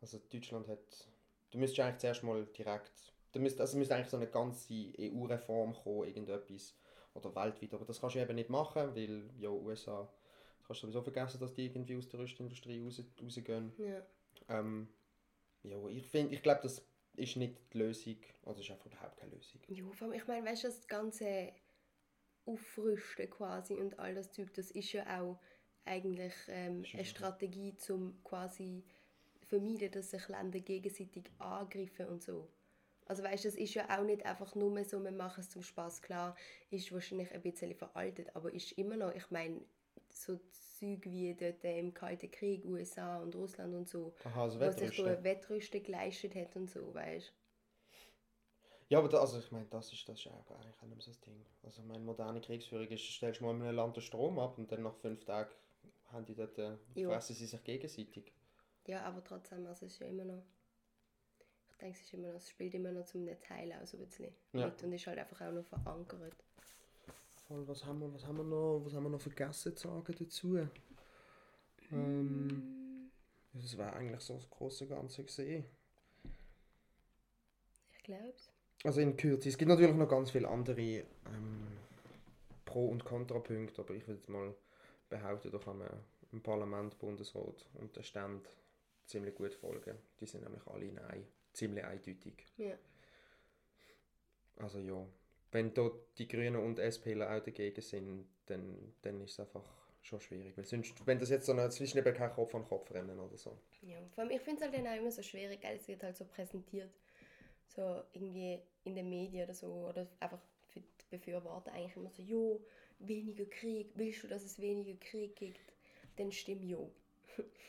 Also 0.00 0.18
Deutschland 0.32 0.66
hat, 0.68 1.08
du 1.50 1.58
müsstest 1.58 1.80
eigentlich 1.80 1.98
zuerst 1.98 2.22
mal 2.22 2.44
direkt, 2.46 3.12
du 3.32 3.40
müsst, 3.40 3.60
also 3.60 3.78
müsste 3.78 3.94
eigentlich 3.94 4.08
so 4.08 4.16
eine 4.16 4.26
ganze 4.26 4.74
EU-Reform 4.98 5.74
kommen, 5.74 6.08
irgendetwas, 6.08 6.74
oder 7.14 7.34
weltweit, 7.34 7.74
aber 7.74 7.84
das 7.84 8.00
kannst 8.00 8.16
du 8.16 8.20
eben 8.20 8.34
nicht 8.34 8.50
machen, 8.50 8.94
weil 8.94 9.30
ja, 9.38 9.50
USA 9.50 10.08
kannst 10.66 10.82
du 10.82 10.86
sowieso 10.86 11.02
vergessen, 11.02 11.40
dass 11.40 11.52
die 11.54 11.66
irgendwie 11.66 11.96
aus 11.96 12.08
der 12.08 12.20
Rüstindustrie 12.20 12.82
raus, 12.82 13.02
rausgehen. 13.22 13.72
Ja. 13.78 14.02
Ähm, 14.48 14.88
ja, 15.62 15.88
ich 15.88 16.06
finde, 16.06 16.34
ich 16.34 16.42
glaube, 16.42 16.60
das 16.62 16.84
ist 17.16 17.36
nicht 17.36 17.56
die 17.72 17.78
Lösung, 17.78 18.16
also 18.44 18.60
ist 18.60 18.70
einfach 18.70 18.86
überhaupt 18.86 19.16
keine 19.16 19.34
Lösung. 19.34 19.60
Ja, 19.68 19.84
vor 19.92 20.08
allem, 20.08 20.16
ich 20.16 20.26
meine, 20.26 20.46
weißt 20.46 20.64
du, 20.64 20.68
das 20.68 20.86
ganze 20.86 21.52
Aufrüsten 22.46 23.28
quasi 23.30 23.74
und 23.74 23.98
all 23.98 24.14
das 24.14 24.32
Zeug, 24.32 24.52
das 24.54 24.70
ist 24.70 24.92
ja 24.92 25.20
auch 25.20 25.38
eigentlich 25.84 26.34
ähm, 26.48 26.84
eine 26.92 27.04
Strategie, 27.04 27.74
um 27.88 28.22
quasi 28.24 28.84
vermeiden, 29.42 29.90
dass 29.90 30.10
sich 30.10 30.28
Länder 30.28 30.60
gegenseitig 30.60 31.24
angreifen 31.38 32.06
und 32.06 32.22
so. 32.22 32.48
Also 33.06 33.24
weißt, 33.24 33.44
das 33.44 33.56
ist 33.56 33.74
ja 33.74 33.98
auch 33.98 34.04
nicht 34.04 34.24
einfach 34.24 34.54
nur 34.54 34.84
so, 34.84 35.02
wir 35.02 35.10
machen 35.10 35.40
es 35.40 35.50
zum 35.50 35.62
Spaß 35.62 36.00
klar, 36.02 36.36
ist 36.70 36.92
wahrscheinlich 36.92 37.32
ein 37.34 37.42
bisschen 37.42 37.74
veraltet, 37.74 38.34
aber 38.36 38.52
ist 38.52 38.72
immer 38.72 38.96
noch, 38.96 39.12
ich 39.12 39.30
meine, 39.30 39.60
so 40.08 40.38
Zeug 40.78 41.04
wie 41.06 41.34
dort 41.34 41.64
im 41.64 41.92
Kalten 41.92 42.30
Krieg, 42.30 42.64
USA 42.64 43.18
und 43.20 43.34
Russland 43.34 43.74
und 43.74 43.88
so, 43.88 44.14
Aha, 44.24 44.42
also 44.42 44.60
was 44.60 44.78
sich 44.78 44.96
so 44.96 45.04
ein 45.04 45.24
Wettrüsten 45.24 45.82
geleistet 45.82 46.34
hat 46.36 46.54
und 46.54 46.70
so, 46.70 46.94
weißt 46.94 47.32
ja, 48.90 48.98
aber 48.98 49.08
da, 49.08 49.20
also 49.20 49.38
ich 49.38 49.50
meine, 49.50 49.66
das 49.70 49.92
ist, 49.92 50.06
das 50.06 50.18
ist 50.18 50.26
auch 50.26 50.50
eigentlich 50.50 50.82
auch 50.82 50.86
nicht 50.86 51.02
so 51.02 51.10
das 51.10 51.20
Ding. 51.20 51.46
Also 51.62 51.82
meine 51.82 52.04
moderne 52.04 52.40
Kriegsführung 52.40 52.88
ist, 52.88 53.02
stellst 53.02 53.40
du 53.40 53.44
mal 53.44 53.54
in 53.54 53.62
einem 53.62 53.76
Land 53.76 53.96
den 53.96 54.02
Strom 54.02 54.38
ab 54.38 54.58
und 54.58 54.70
dann 54.70 54.82
nach 54.82 54.94
fünf 54.96 55.24
Tagen 55.24 55.50
haben 56.12 56.26
die 56.26 56.34
dort, 56.34 56.58
äh, 56.58 56.76
fressen 56.94 57.34
sie 57.34 57.46
sich 57.46 57.64
gegenseitig. 57.64 58.32
Ja, 58.86 59.04
aber 59.04 59.24
trotzdem, 59.24 59.66
also 59.66 59.86
es 59.86 59.92
ist 59.92 60.00
ja 60.00 60.08
immer 60.08 60.24
noch 60.24 60.42
ich 61.70 61.76
denke, 61.78 61.98
es, 61.98 62.04
ist 62.04 62.14
immer 62.14 62.28
noch, 62.28 62.36
es 62.36 62.50
spielt 62.50 62.74
immer 62.74 62.92
noch 62.92 63.06
zum 63.06 63.26
Teil 63.40 63.72
auch 63.72 63.86
so 63.86 63.96
ein 63.96 64.04
bisschen 64.04 64.34
ja. 64.52 64.66
mit 64.66 64.82
und 64.82 64.92
ist 64.92 65.06
halt 65.06 65.18
einfach 65.18 65.40
auch 65.40 65.52
noch 65.52 65.64
verankert. 65.64 66.36
Voll, 67.48 67.66
was 67.66 67.84
haben 67.84 68.00
wir, 68.00 68.12
was 68.12 68.26
haben 68.26 68.36
wir 68.36 68.44
noch, 68.44 68.82
was 68.84 68.92
haben 68.92 69.04
wir 69.04 69.10
noch 69.10 69.20
vergessen 69.20 69.74
zu 69.74 69.88
sagen 69.88 70.14
dazu? 70.18 70.58
Ähm, 71.90 73.10
das 73.54 73.78
war 73.78 73.94
eigentlich 73.94 74.20
so 74.20 74.34
das 74.34 74.50
große 74.50 74.86
Ganze 74.86 75.24
gesehen. 75.24 75.64
Ich 77.92 78.02
glaube 78.02 78.28
es. 78.36 78.49
Also 78.84 79.00
in 79.00 79.16
Kürze. 79.16 79.48
Es 79.48 79.58
gibt 79.58 79.68
natürlich 79.68 79.94
noch 79.94 80.08
ganz 80.08 80.30
viele 80.30 80.48
andere 80.48 80.80
ähm, 80.80 81.66
Pro- 82.64 82.88
und 82.88 83.04
Kontrapunkte, 83.04 83.82
aber 83.82 83.94
ich 83.94 84.06
würde 84.08 84.30
mal 84.30 84.54
behaupten, 85.08 85.50
da 85.50 85.58
kann 85.58 85.78
man 85.78 85.90
im 86.32 86.42
Parlament, 86.42 86.98
Bundesrat 86.98 87.68
und 87.74 87.94
der 87.96 88.02
Stand 88.02 88.48
ziemlich 89.06 89.34
gut 89.34 89.54
folgen. 89.54 89.96
Die 90.20 90.26
sind 90.26 90.44
nämlich 90.44 90.66
alle 90.66 90.92
Nein, 90.92 91.26
ziemlich 91.52 91.84
eindeutig. 91.84 92.46
Ja. 92.56 92.74
Also 94.58 94.78
ja, 94.78 95.04
wenn 95.52 95.74
dort 95.74 96.18
die 96.18 96.28
Grünen 96.28 96.56
und 96.56 96.78
SPler 96.78 97.36
auch 97.36 97.42
dagegen 97.42 97.80
sind, 97.80 98.28
dann, 98.46 98.94
dann 99.02 99.20
ist 99.20 99.32
es 99.32 99.40
einfach 99.40 99.64
schon 100.02 100.20
schwierig. 100.20 100.56
Weil 100.56 100.64
sonst, 100.64 101.06
wenn 101.06 101.18
das 101.18 101.30
jetzt 101.30 101.46
so 101.46 101.52
eine 101.52 101.68
zwischen 101.70 102.02
kein 102.02 102.32
Kopf 102.32 102.54
an 102.54 102.64
Kopf 102.64 102.90
rennen 102.92 103.18
oder 103.18 103.36
so. 103.36 103.58
Ja, 103.82 103.98
vor 104.14 104.24
allem, 104.24 104.32
ich 104.32 104.40
finde 104.40 104.64
es 104.64 104.70
halt 104.70 104.78
dann 104.78 104.92
auch 104.92 104.96
immer 104.96 105.10
so 105.10 105.22
schwierig, 105.22 105.62
weil 105.62 105.76
es 105.76 105.88
wird 105.88 106.02
halt 106.02 106.16
so 106.16 106.24
präsentiert, 106.24 106.90
so 107.74 108.02
irgendwie 108.12 108.58
in 108.84 108.94
den 108.94 109.08
Medien 109.08 109.44
oder 109.44 109.54
so, 109.54 109.68
oder 109.88 110.06
einfach 110.20 110.40
für 110.68 110.80
die 110.80 110.86
Befürworter 111.10 111.72
eigentlich 111.72 111.96
immer 111.96 112.10
so, 112.10 112.22
jo, 112.22 112.60
weniger 112.98 113.46
Krieg, 113.46 113.90
willst 113.94 114.22
du, 114.22 114.28
dass 114.28 114.44
es 114.44 114.60
weniger 114.60 114.98
Krieg 115.00 115.36
gibt? 115.36 115.60
Dann 116.16 116.32
stimmt 116.32 116.64
jo. 116.64 116.90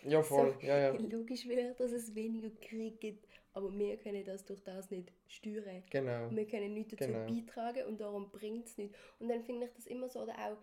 Ja, 0.03 0.21
voll, 0.23 0.53
so, 0.61 0.65
ja, 0.65 0.77
ja. 0.77 0.91
Logisch 0.91 1.45
ich, 1.45 1.75
dass 1.77 1.91
es 1.91 2.15
weniger 2.15 2.49
Krieg 2.61 2.99
gibt, 2.99 3.27
aber 3.53 3.71
wir 3.77 3.97
können 3.97 4.23
das 4.25 4.45
durch 4.45 4.63
das 4.63 4.89
nicht 4.91 5.11
steuern. 5.27 5.83
Genau. 5.89 6.29
Wir 6.31 6.47
können 6.47 6.73
nichts 6.73 6.95
dazu 6.95 7.11
Genau. 7.11 7.25
beitragen 7.27 7.85
und 7.85 8.01
darum 8.01 8.29
bringt 8.31 8.67
es 8.67 8.77
nichts. 8.77 8.97
Und 9.19 9.29
dann 9.29 9.43
finde 9.43 9.67
ich 9.67 9.73
das 9.73 9.85
immer 9.87 10.09
so, 10.09 10.21
oder 10.21 10.33
auch, 10.39 10.57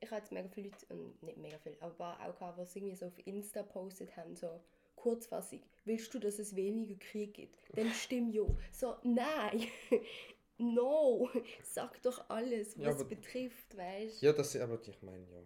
ich 0.00 0.10
habe 0.10 0.20
jetzt 0.20 0.32
mega 0.32 0.48
viele 0.48 0.68
Leute, 0.70 0.86
und 0.94 1.22
nicht 1.22 1.38
mega 1.38 1.58
viele, 1.58 1.76
aber 1.80 1.90
ein 1.92 1.96
paar 1.96 2.20
auch 2.30 2.38
gehabt, 2.38 2.74
die 2.74 2.78
irgendwie 2.78 2.96
so 2.96 3.06
auf 3.06 3.26
Insta 3.26 3.62
postet 3.62 4.16
haben, 4.16 4.34
so 4.36 4.60
Kurzfassung, 5.00 5.60
willst 5.84 6.12
du, 6.14 6.18
dass 6.18 6.38
es 6.38 6.54
weniger 6.54 6.94
Krieg 6.98 7.34
gibt? 7.34 7.56
Dann 7.76 7.90
stimm 7.92 8.30
ja. 8.32 8.42
So, 8.72 8.96
nein, 9.02 9.66
no, 10.58 11.28
sag 11.62 12.00
doch 12.02 12.28
alles, 12.28 12.76
was 12.78 12.84
Ja, 12.84 12.90
es 12.90 13.00
aber- 13.00 13.08
betrifft, 13.08 13.76
weißt 13.76 14.22
Ja, 14.22 14.32
das 14.32 14.52
sind, 14.52 14.62
aber 14.62 14.78
ich 14.86 15.02
meine, 15.02 15.24
ja. 15.32 15.42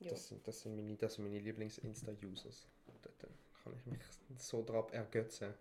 Ja. 0.00 0.10
Das 0.10 0.28
sind, 0.28 0.46
das 0.46 0.60
sind 0.60 0.76
meine, 0.76 0.96
das 0.96 1.14
sind 1.14 1.24
meine 1.24 1.38
Lieblings-Insta-Users. 1.40 2.66
Da, 3.02 3.10
da 3.18 3.28
kann 3.62 3.74
ich 3.78 3.86
mich 3.86 4.00
so 4.38 4.62
drauf 4.64 4.90
ergötzen. 4.92 5.52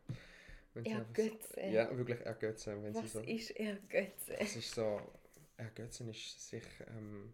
Sie 0.75 0.89
Ergötzen? 0.91 1.71
Ja, 1.73 1.95
wirklich 1.97 2.21
ergötzen. 2.21 2.81
Wenn 2.83 2.93
sie 2.93 3.03
Was 3.03 3.11
so, 3.13 3.19
ist 3.19 3.51
Ergötzen? 3.51 4.31
es 4.39 4.55
ist 4.55 4.73
so, 4.73 5.01
ergötzen 5.57 6.09
ist 6.09 6.47
sich, 6.49 6.63
ähm, 6.87 7.33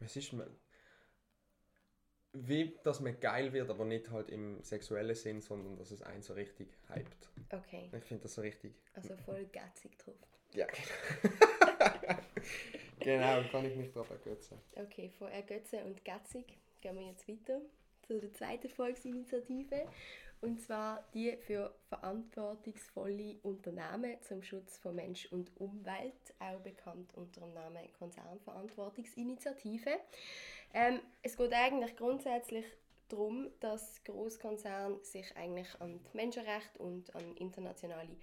was 0.00 0.16
ist 0.16 0.34
wie, 2.32 2.74
dass 2.82 3.00
man 3.00 3.18
geil 3.20 3.52
wird, 3.52 3.70
aber 3.70 3.84
nicht 3.84 4.10
halt 4.10 4.30
im 4.30 4.62
sexuellen 4.62 5.14
Sinn, 5.14 5.40
sondern 5.40 5.76
dass 5.76 5.90
es 5.90 6.02
einen 6.02 6.22
so 6.22 6.34
richtig 6.34 6.68
hypt. 6.88 7.30
Okay, 7.50 7.90
Ich 7.96 8.04
finde 8.04 8.22
das 8.22 8.34
so 8.34 8.40
richtig. 8.40 8.74
also 8.94 9.16
voll 9.16 9.44
gatzig 9.52 9.96
drauf. 9.98 10.14
Ja, 10.54 10.66
genau, 13.00 13.42
kann 13.50 13.64
ich 13.64 13.76
mich 13.76 13.90
drauf 13.90 14.10
ergötzen. 14.10 14.58
Okay, 14.74 15.10
von 15.18 15.28
Ergötzen 15.28 15.82
und 15.84 16.04
Gatzig 16.04 16.58
gehen 16.82 16.96
wir 16.96 17.06
jetzt 17.06 17.26
weiter 17.26 17.62
zu 18.02 18.20
der 18.20 18.32
zweiten 18.34 18.68
Volksinitiative. 18.68 19.86
Und 20.42 20.60
zwar 20.60 21.08
die 21.14 21.36
für 21.36 21.72
verantwortungsvolle 21.88 23.36
Unternehmen 23.42 24.20
zum 24.22 24.42
Schutz 24.42 24.76
von 24.78 24.96
Mensch 24.96 25.26
und 25.26 25.52
Umwelt, 25.60 26.34
auch 26.40 26.58
bekannt 26.60 27.14
unter 27.14 27.42
dem 27.42 27.54
Namen 27.54 27.92
Konzernverantwortungsinitiative. 27.92 30.00
Ähm, 30.74 31.00
es 31.22 31.36
geht 31.36 31.52
eigentlich 31.52 31.96
grundsätzlich 31.96 32.64
darum, 33.08 33.50
dass 33.60 34.02
Großkonzerne 34.04 35.02
sich 35.04 35.36
eigentlich 35.36 35.68
an 35.80 36.00
die 36.02 36.16
Menschenrechte 36.16 36.78
und 36.78 37.14
an 37.14 37.36
internationale 37.36 38.16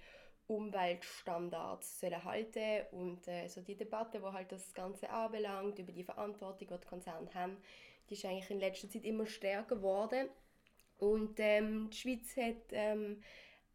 Umweltstandards 0.48 2.00
sollen 2.00 2.24
halten 2.24 2.86
und 2.90 3.28
äh, 3.28 3.46
so 3.46 3.60
die 3.60 3.76
Debatte, 3.76 4.20
wo 4.20 4.32
halt 4.32 4.50
das 4.50 4.74
Ganze 4.74 5.08
anbelangt, 5.08 5.78
über 5.78 5.92
die 5.92 6.02
Verantwortung, 6.02 6.66
die 6.68 6.76
die 6.76 6.88
Konzerne 6.88 7.32
haben, 7.34 7.56
die 8.08 8.14
ist 8.14 8.24
eigentlich 8.24 8.50
in 8.50 8.58
letzter 8.58 8.90
Zeit 8.90 9.04
immer 9.04 9.26
stärker 9.26 9.76
geworden. 9.76 10.28
Und 10.98 11.38
ähm, 11.38 11.88
die 11.90 11.96
Schweiz 11.96 12.36
hat 12.36 12.72
ähm, 12.72 13.22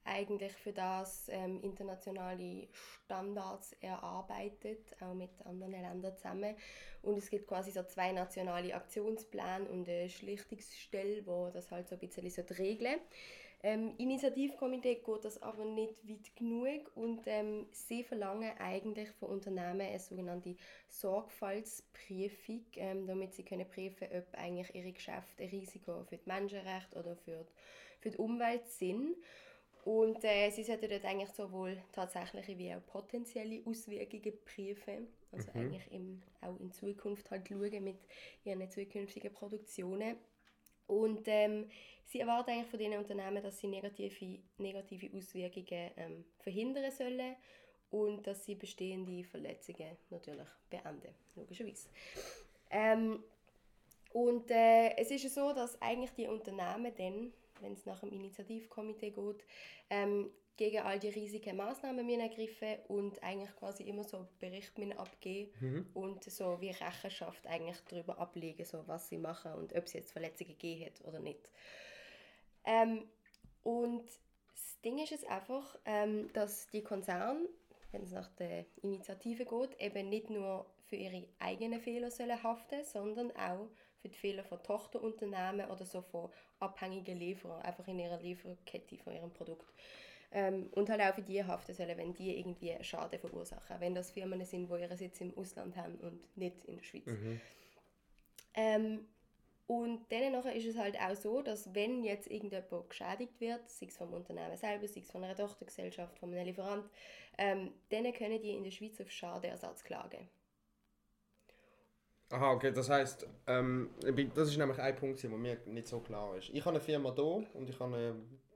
eigentlich 0.05 0.53
für 0.53 0.71
das 0.71 1.27
ähm, 1.29 1.61
internationale 1.61 2.67
Standards 3.03 3.73
erarbeitet, 3.81 4.95
auch 5.01 5.13
mit 5.13 5.31
anderen 5.43 5.71
Ländern 5.71 6.15
zusammen. 6.15 6.55
Und 7.01 7.17
es 7.17 7.29
gibt 7.29 7.47
quasi 7.47 7.71
so 7.71 7.83
zwei 7.83 8.11
nationale 8.11 8.73
Aktionspläne 8.73 9.67
und 9.69 9.89
eine 9.89 10.09
Schlichtungsstelle, 10.09 11.25
wo 11.25 11.49
das 11.51 11.71
halt 11.71 11.89
so 11.89 11.95
ein 11.95 11.99
bisschen 11.99 12.29
so 12.29 12.41
regeln 12.57 12.99
ähm, 13.65 13.95
Initiativkomitee 13.97 15.01
geht 15.03 15.25
das 15.25 15.41
aber 15.41 15.65
nicht 15.65 15.95
weit 16.07 16.35
genug 16.35 16.91
und 16.93 17.23
ähm, 17.25 17.65
sie 17.71 18.03
verlangen 18.03 18.51
eigentlich 18.59 19.09
von 19.13 19.29
Unternehmen 19.29 19.81
eine 19.81 19.99
sogenannte 19.99 20.55
Sorgfaltsprüfung, 20.87 22.63
ähm, 22.75 23.07
damit 23.07 23.33
sie 23.33 23.43
können 23.43 23.67
prüfen 23.67 24.07
ob 24.15 24.37
eigentlich 24.37 24.75
ihre 24.75 24.91
Geschäfte 24.91 25.41
ein 25.41 25.49
Risiko 25.49 26.03
für 26.03 26.17
die 26.17 26.29
Menschenrechte 26.29 26.99
oder 26.99 27.15
für 27.15 27.43
die, 27.43 28.01
für 28.01 28.11
die 28.11 28.17
Umwelt 28.17 28.67
sind. 28.67 29.15
Und 29.85 30.23
äh, 30.23 30.49
sie 30.49 30.63
sollten 30.63 30.89
dort 30.89 31.05
eigentlich 31.05 31.29
sowohl 31.29 31.77
tatsächliche 31.91 32.57
wie 32.57 32.73
auch 32.73 32.85
potenzielle 32.87 33.61
Auswirkungen 33.65 34.33
prüfen. 34.43 35.07
Also 35.31 35.51
Mhm. 35.53 35.59
eigentlich 35.61 35.91
im, 35.91 36.23
auch 36.41 36.59
in 36.59 36.71
Zukunft 36.71 37.29
halt 37.29 37.47
schauen 37.47 37.83
mit 37.83 37.99
ihren 38.43 38.69
zukünftigen 38.69 39.31
Produktionen. 39.31 40.17
Und 40.87 41.27
ähm, 41.27 41.69
sie 42.05 42.19
erwarten 42.19 42.51
eigentlich 42.51 42.67
von 42.67 42.79
diesen 42.79 42.97
Unternehmen, 42.97 43.43
dass 43.43 43.59
sie 43.59 43.67
negative, 43.67 44.39
negative 44.57 45.15
Auswirkungen 45.15 45.91
ähm, 45.97 46.25
verhindern 46.39 46.91
sollen 46.91 47.35
und 47.91 48.25
dass 48.25 48.43
sie 48.45 48.55
bestehende 48.55 49.23
Verletzungen 49.23 49.97
natürlich 50.09 50.47
beenden, 50.69 51.13
logischerweise. 51.35 51.89
Ähm, 52.71 53.23
und 54.13 54.49
äh, 54.49 54.95
es 54.97 55.11
ist 55.11 55.33
so, 55.33 55.53
dass 55.53 55.79
eigentlich 55.81 56.11
die 56.13 56.27
Unternehmen 56.27 56.91
dann, 56.97 57.33
wenn 57.65 57.73
es 57.73 57.85
nach 57.85 57.99
dem 57.99 58.11
Initiativkomitee 58.11 59.09
geht, 59.11 59.43
ähm, 59.89 60.29
gegen 60.57 60.79
all 60.79 60.99
die 60.99 61.09
riesigen 61.09 61.57
Maßnahmen 61.57 62.05
müssen 62.05 62.21
ergreifen 62.21 62.77
und 62.87 63.21
eigentlich 63.21 63.53
quasi 63.57 63.83
immer 63.83 64.03
so 64.05 64.25
Bericht 64.39 64.71
abgeben 64.97 65.51
Mhm. 65.59 65.89
und 65.93 66.23
so 66.23 66.61
wie 66.61 66.69
Rechenschaft 66.69 67.45
eigentlich 67.47 67.77
darüber 67.89 68.19
ablegen, 68.19 68.65
so 68.65 68.87
was 68.87 69.09
sie 69.09 69.17
machen 69.17 69.53
und 69.53 69.75
ob 69.75 69.83
es 69.83 69.93
jetzt 69.93 70.13
Verletzungen 70.13 70.51
gegeben 70.51 70.85
hat 70.85 71.05
oder 71.05 71.19
nicht. 71.19 71.49
Ähm, 72.63 73.09
und 73.63 74.05
das 74.53 74.79
Ding 74.83 74.97
ist 74.99 75.09
jetzt 75.09 75.27
einfach, 75.27 75.77
ähm, 75.85 76.31
dass 76.33 76.69
die 76.69 76.83
Konzerne, 76.83 77.49
wenn 77.91 78.03
es 78.03 78.11
nach 78.11 78.29
der 78.35 78.65
Initiative 78.81 79.45
geht, 79.45 79.81
eben 79.81 80.07
nicht 80.09 80.29
nur 80.29 80.65
für 80.85 80.95
ihre 80.95 81.27
eigenen 81.39 81.81
Fehler 81.81 82.11
sollen 82.11 82.41
haften, 82.43 82.83
sondern 82.85 83.31
auch 83.35 83.67
für 84.05 84.09
die 84.09 84.17
Fehler 84.19 84.43
von 84.43 84.61
Tochterunternehmen 84.61 85.67
oder 85.71 85.83
so 85.83 86.01
von 86.03 86.29
abhängigen 86.59 87.17
Lieferern, 87.17 87.63
einfach 87.63 87.87
in 87.87 87.97
ihrer 87.97 88.19
Lieferkette 88.19 88.97
von 88.97 89.13
ihrem 89.13 89.31
Produkt. 89.31 89.73
Ähm, 90.31 90.69
und 90.73 90.89
halt 90.89 91.01
auch 91.01 91.15
für 91.15 91.23
die 91.23 91.43
haften 91.43 91.73
sollen, 91.73 91.97
wenn 91.97 92.13
die 92.13 92.37
irgendwie 92.37 92.75
Schaden 92.83 93.19
verursachen, 93.19 93.79
wenn 93.79 93.95
das 93.95 94.11
Firmen 94.11 94.43
sind, 94.45 94.69
die 94.69 94.79
ihren 94.79 94.95
Sitz 94.95 95.21
im 95.21 95.35
Ausland 95.35 95.75
haben 95.75 95.95
und 95.95 96.37
nicht 96.37 96.63
in 96.65 96.75
der 96.75 96.83
Schweiz. 96.83 97.07
Mhm. 97.07 97.41
Ähm, 98.53 99.07
und 99.67 100.11
dann 100.11 100.31
nachher 100.33 100.53
ist 100.53 100.67
es 100.67 100.77
halt 100.77 100.99
auch 100.99 101.15
so, 101.15 101.41
dass 101.41 101.73
wenn 101.73 102.03
jetzt 102.03 102.29
irgendjemand 102.29 102.89
geschädigt 102.89 103.41
wird, 103.41 103.67
sei 103.67 103.87
es 103.87 103.97
vom 103.97 104.13
Unternehmen 104.13 104.55
selber, 104.57 104.87
sei 104.87 104.99
es 104.99 105.09
von 105.09 105.23
einer 105.23 105.35
Tochtergesellschaft, 105.35 106.19
von 106.19 106.31
einem 106.31 106.45
Lieferant, 106.45 106.87
ähm, 107.39 107.73
dann 107.89 108.13
können 108.13 108.39
die 108.39 108.51
in 108.51 108.63
der 108.63 108.71
Schweiz 108.71 109.01
auf 109.01 109.09
Schadenersatz 109.09 109.83
klagen. 109.83 110.29
Aha, 112.29 112.53
okay, 112.53 112.71
das 112.71 112.89
heisst, 112.89 113.27
ähm, 113.45 113.91
das 114.33 114.49
ist 114.49 114.57
nämlich 114.57 114.79
ein 114.79 114.95
Punkt, 114.95 115.21
der 115.21 115.29
mir 115.29 115.57
nicht 115.65 115.87
so 115.87 115.99
klar 115.99 116.35
ist. 116.35 116.49
Ich 116.49 116.61
habe 116.61 116.75
eine 116.75 116.81
Firma 116.81 117.13
hier 117.13 117.45
und 117.53 117.69
ich 117.69 117.79
habe 117.79 117.95
eine 117.95 118.15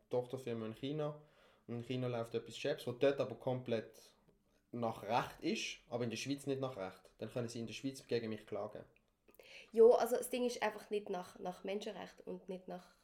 Tochterfirma 0.09 0.65
in 0.65 0.73
China. 0.73 1.15
Und 1.67 1.75
in 1.75 1.83
China 1.83 2.07
läuft 2.07 2.33
etwas 2.33 2.57
Chefs, 2.57 2.87
was 2.87 2.97
dort 2.97 3.19
aber 3.19 3.35
komplett 3.35 3.91
nach 4.71 5.03
Recht 5.03 5.41
ist, 5.41 5.77
aber 5.89 6.03
in 6.03 6.09
der 6.09 6.17
Schweiz 6.17 6.47
nicht 6.47 6.59
nach 6.59 6.75
Recht. 6.77 7.11
Dann 7.19 7.29
können 7.29 7.47
sie 7.47 7.59
in 7.59 7.67
der 7.67 7.73
Schweiz 7.73 8.05
gegen 8.07 8.29
mich 8.29 8.45
klagen. 8.47 8.83
Ja, 9.71 9.85
also 9.85 10.17
das 10.17 10.29
Ding 10.29 10.45
ist 10.45 10.61
einfach 10.63 10.89
nicht 10.89 11.09
nach, 11.09 11.37
nach 11.37 11.63
Menschenrecht 11.63 12.21
und 12.25 12.49
nicht 12.49 12.67
nach 12.67 12.95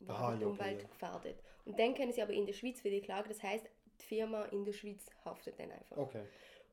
die 0.00 0.06
ja, 0.06 0.46
Umwelt 0.46 0.82
ja. 0.82 0.88
gefährdet. 0.88 1.42
Und 1.64 1.78
dann 1.78 1.94
können 1.94 2.12
sie 2.12 2.22
aber 2.22 2.32
in 2.32 2.46
der 2.46 2.52
Schweiz 2.54 2.82
die 2.82 3.00
klagen, 3.00 3.28
das 3.28 3.42
heißt, 3.42 3.66
die 4.00 4.04
Firma 4.06 4.44
in 4.46 4.64
der 4.64 4.72
Schweiz 4.72 5.06
haftet 5.24 5.58
dann 5.58 5.70
einfach. 5.70 5.96
Okay. 5.96 6.24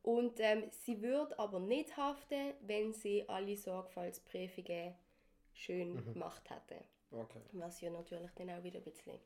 Und 0.03 0.39
ähm, 0.39 0.63
sie 0.71 1.01
würde 1.01 1.37
aber 1.37 1.59
nicht 1.59 1.95
haften, 1.95 2.53
wenn 2.61 2.93
sie 2.93 3.27
alle 3.29 3.55
Sorgfaltsprüfungen 3.55 4.95
schön 5.53 5.93
Mhm. 5.93 6.13
gemacht 6.13 6.49
hätte. 6.49 6.83
Okay. 7.11 7.41
Was 7.53 7.81
ja 7.81 7.89
natürlich 7.89 8.31
dann 8.35 8.49
auch 8.49 8.63
wieder 8.63 8.79
ein 8.79 8.83
bisschen 8.83 9.19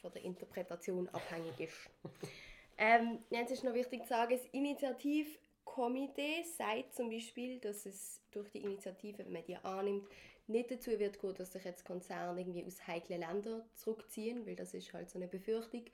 von 0.00 0.12
der 0.12 0.22
Interpretation 0.22 1.08
abhängig 1.10 1.58
ist. 1.60 1.90
ähm, 2.78 3.24
jetzt 3.30 3.52
ist 3.52 3.64
noch 3.64 3.74
wichtig 3.74 4.02
zu 4.02 4.08
sagen, 4.08 4.36
das 4.36 4.46
Initiativkomitee 4.52 6.42
sagt 6.42 6.94
zum 6.94 7.10
Beispiel, 7.10 7.58
dass 7.60 7.86
es 7.86 8.20
durch 8.30 8.50
die 8.50 8.62
Initiative, 8.62 9.18
wenn 9.18 9.32
man 9.32 9.44
die 9.44 9.56
annimmt, 9.56 10.08
nicht 10.46 10.70
dazu 10.70 10.98
wird 10.98 11.20
gehen, 11.20 11.34
dass 11.34 11.52
sich 11.52 11.64
jetzt 11.64 11.84
Konzerne 11.84 12.40
irgendwie 12.40 12.64
aus 12.64 12.86
heiklen 12.86 13.20
Ländern 13.20 13.62
zurückziehen, 13.74 14.46
weil 14.46 14.56
das 14.56 14.74
ist 14.74 14.92
halt 14.92 15.10
so 15.10 15.18
eine 15.18 15.28
Befürchtung. 15.28 15.84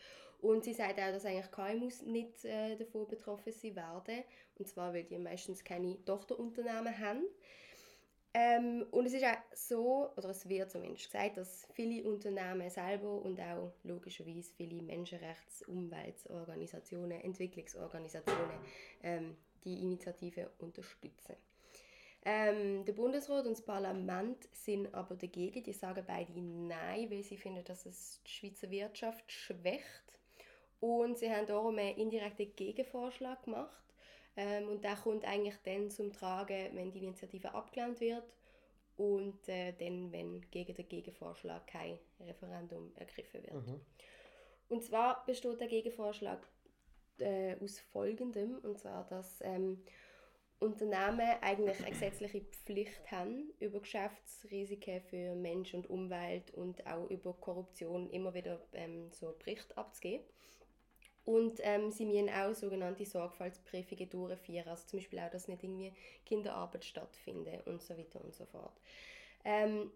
Und 0.41 0.65
sie 0.65 0.73
sagt 0.73 0.99
auch, 0.99 1.13
dass 1.13 1.25
eigentlich 1.25 1.51
KMUs 1.51 2.03
nicht 2.03 2.45
äh, 2.45 2.77
davon 2.77 3.07
betroffen 3.07 3.53
sein 3.53 3.77
werden. 3.77 4.25
Und 4.59 4.69
zwar, 4.69 4.95
weil 4.95 5.05
die 5.05 5.19
meistens 5.19 5.63
keine 5.63 6.03
Tochterunternehmen 6.05 6.99
haben. 6.99 7.25
Ähm, 8.33 8.87
und 8.93 9.07
es 9.07 9.13
ist 9.13 9.25
auch 9.25 9.39
so, 9.55 10.11
oder 10.17 10.31
es 10.31 10.49
wird 10.49 10.71
zumindest 10.71 11.11
gesagt, 11.11 11.37
dass 11.37 11.67
viele 11.73 12.09
Unternehmen 12.09 12.71
selber 12.71 13.21
und 13.23 13.41
auch 13.41 13.73
logischerweise 13.83 14.53
viele 14.57 14.83
Menschenrechts-, 14.83 15.65
Umweltorganisationen, 15.67 17.21
Entwicklungsorganisationen 17.21 18.59
ähm, 19.03 19.37
die 19.65 19.83
Initiative 19.83 20.51
unterstützen. 20.59 21.35
Ähm, 22.25 22.85
der 22.85 22.93
Bundesrat 22.93 23.47
und 23.47 23.53
das 23.53 23.65
Parlament 23.65 24.49
sind 24.53 24.93
aber 24.95 25.17
dagegen. 25.17 25.63
Die 25.63 25.73
sagen 25.73 26.05
beide 26.07 26.33
Nein, 26.39 27.11
weil 27.11 27.23
sie 27.23 27.39
finden, 27.39 27.65
dass 27.65 27.87
es 27.87 28.21
die 28.27 28.31
Schweizer 28.31 28.71
Wirtschaft 28.71 29.31
schwächt. 29.33 30.05
Und 30.81 31.19
sie 31.19 31.31
haben 31.31 31.47
darum 31.47 31.79
einen 31.79 31.97
indirekten 31.97 32.55
Gegenvorschlag 32.57 33.43
gemacht. 33.45 33.83
Ähm, 34.37 34.69
und 34.69 34.85
der 34.85 34.97
kommt 34.97 35.25
eigentlich 35.25 35.57
dann 35.65 35.91
zum 35.91 36.13
Tragen, 36.13 36.75
wenn 36.75 36.93
die 36.93 37.05
Initiative 37.05 37.55
abgelehnt 37.55 38.01
wird 38.01 38.25
und 38.97 39.49
äh, 39.49 39.73
dann, 39.73 40.13
wenn 40.13 40.43
gegen 40.51 40.75
den 40.75 40.89
Gegenvorschlag 40.89 41.67
kein 41.67 41.99
Referendum 42.21 42.93
ergriffen 42.97 43.43
wird. 43.43 43.67
Mhm. 43.67 43.81
Und 44.69 44.85
zwar 44.85 45.25
besteht 45.25 45.61
der 45.61 45.69
Gegenvorschlag 45.69 46.47
äh, 47.19 47.57
aus 47.63 47.81
folgendem, 47.81 48.59
und 48.63 48.79
zwar, 48.79 49.07
dass 49.09 49.41
ähm, 49.43 49.83
Unternehmen 50.61 51.37
eigentlich 51.41 51.79
eine 51.81 51.91
gesetzliche 51.91 52.43
Pflicht 52.43 53.11
haben, 53.11 53.51
über 53.61 53.81
Geschäftsrisiken 53.81 55.01
für 55.01 55.35
Mensch 55.35 55.73
und 55.73 55.89
Umwelt 55.89 56.53
und 56.53 56.87
auch 56.87 57.09
über 57.09 57.33
Korruption 57.33 58.11
immer 58.11 58.35
wieder 58.35 58.61
ähm, 58.75 59.11
so 59.11 59.35
Bericht 59.39 59.77
abzugeben. 59.77 60.25
Und 61.25 61.61
ähm, 61.63 61.91
sie 61.91 62.05
müssen 62.05 62.29
auch 62.29 62.55
sogenannte 62.55 63.07
Sorgfaltsprüfungen 63.07 64.11
durchführen, 64.11 64.69
also 64.69 64.87
zum 64.87 64.99
Beispiel 64.99 65.19
auch, 65.21 65.31
dass 65.31 65.49
nicht 65.49 65.63
irgendwie 65.63 65.93
Kinderarbeit 66.27 66.85
stattfindet 66.85 67.67
und 67.67 67.83
so 67.83 67.97
weiter 67.97 68.23
und 68.23 68.35
so 68.35 68.45
fort. 68.47 68.79
Ähm, 69.45 69.91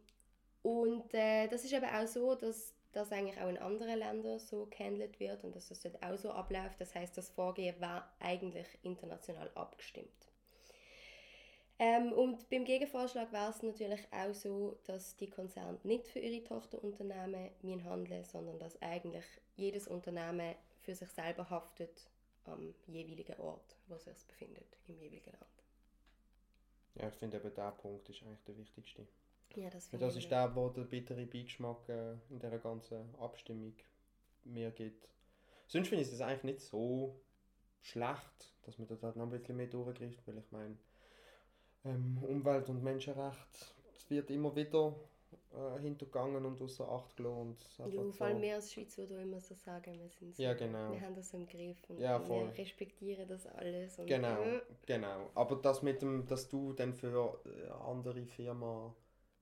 und 0.63 1.13
äh, 1.13 1.47
das 1.49 1.65
ist 1.65 1.73
eben 1.73 1.85
auch 1.85 2.07
so, 2.07 2.35
dass 2.35 2.75
das 2.93 3.13
eigentlich 3.13 3.39
auch 3.41 3.49
in 3.49 3.59
anderen 3.59 3.99
Ländern 3.99 4.39
so 4.39 4.67
gehandelt 4.67 5.19
wird 5.21 5.45
und 5.45 5.55
dass 5.57 5.69
das 5.69 5.81
dort 5.81 6.03
auch 6.03 6.17
so 6.17 6.31
abläuft. 6.31 6.81
Das 6.81 6.95
heißt, 6.95 7.17
das 7.19 7.29
Vorgehen 7.29 7.79
war 7.81 8.15
eigentlich 8.21 8.69
international 8.83 9.51
abgestimmt. 9.55 10.34
Ähm, 11.79 12.13
und 12.13 12.49
beim 12.51 12.65
Gegenvorschlag 12.65 13.33
war 13.33 13.51
es 13.51 13.63
natürlich 13.63 14.01
auch 14.13 14.33
so, 14.33 14.79
dass 14.85 15.17
die 15.17 15.29
Konzerne 15.29 15.79
nicht 15.83 16.07
für 16.07 16.21
ihre 16.21 16.45
Tochterunternehmen 16.45 17.85
handeln 17.85 18.25
sondern 18.25 18.59
dass 18.61 18.81
eigentlich 18.81 19.25
jedes 19.57 19.89
Unternehmen 19.89 20.55
für 20.81 20.95
sich 20.95 21.09
selber 21.09 21.51
haftet 21.51 22.09
am 22.45 22.75
jeweiligen 22.87 23.41
Ort, 23.41 23.77
wo 23.89 23.95
es 23.95 24.05
sich 24.05 24.27
befindet, 24.27 24.79
im 24.87 24.95
jeweiligen 24.97 25.33
Land. 25.33 25.65
Ja, 26.95 27.09
ich 27.09 27.15
finde 27.15 27.39
eben 27.39 27.55
der 27.55 27.73
Punkt 27.73 28.09
ist 28.09 28.23
eigentlich 28.23 28.45
der 28.45 28.57
wichtigste. 28.57 29.07
Ja, 29.57 29.71
das 29.71 29.89
finde 29.89 30.07
Das 30.07 30.17
ist 30.17 30.31
der, 30.31 30.55
wo 30.55 30.69
der 30.69 30.83
bittere 30.83 31.27
Beigeschmack 31.27 31.89
äh, 31.89 32.13
in 32.31 32.39
dieser 32.39 32.59
ganzen 32.59 33.15
Abstimmung 33.17 33.75
mehr 34.45 34.71
gibt. 34.71 35.09
Sonst 35.67 35.89
finde 35.89 36.05
ich 36.05 36.13
es 36.13 36.21
eigentlich 36.21 36.45
nicht 36.45 36.61
so 36.61 37.21
schlecht, 37.83 38.55
dass 38.63 38.79
man 38.79 38.87
da 38.87 39.13
noch 39.15 39.25
ein 39.25 39.31
bisschen 39.31 39.57
mehr 39.57 39.67
durchgreift, 39.67 40.27
weil 40.27 40.39
ich 40.39 40.51
meine, 40.51 40.77
ähm, 41.85 42.19
Umwelt- 42.23 42.69
und 42.69 42.83
Menschenrecht 42.83 43.75
wird 44.09 44.31
immer 44.31 44.55
wieder 44.55 44.95
äh, 45.55 45.81
hintergangen 45.81 46.45
und 46.45 46.61
außer 46.61 46.89
Acht 46.89 47.17
gelassen. 47.17 47.57
Ja, 47.79 48.13
vor 48.13 48.27
allem 48.27 48.43
wir 48.43 48.57
als 48.57 48.73
Schweiz 48.73 48.99
würde 48.99 49.15
immer 49.23 49.41
so 49.41 49.55
sagen, 49.55 49.99
wir 49.99 50.09
sind 50.09 50.37
so, 50.37 50.43
ja, 50.43 50.55
genau. 50.55 50.93
wir 50.93 51.01
haben 51.01 51.15
das 51.15 51.33
im 51.33 51.47
Griff 51.47 51.79
und 51.89 52.01
ja, 52.01 52.27
wir 52.29 52.53
respektieren 52.59 53.29
das 53.29 53.47
alles. 53.47 53.97
genau, 54.07 54.43
äh. 54.43 54.61
genau. 54.87 55.31
Aber 55.35 55.57
das 55.57 55.83
mit 55.83 56.03
dem, 56.03 56.27
dass 56.27 56.49
du 56.49 56.73
dann 56.73 56.93
für 56.95 57.41
äh, 57.45 57.71
andere 57.89 58.27
Firma 58.27 58.95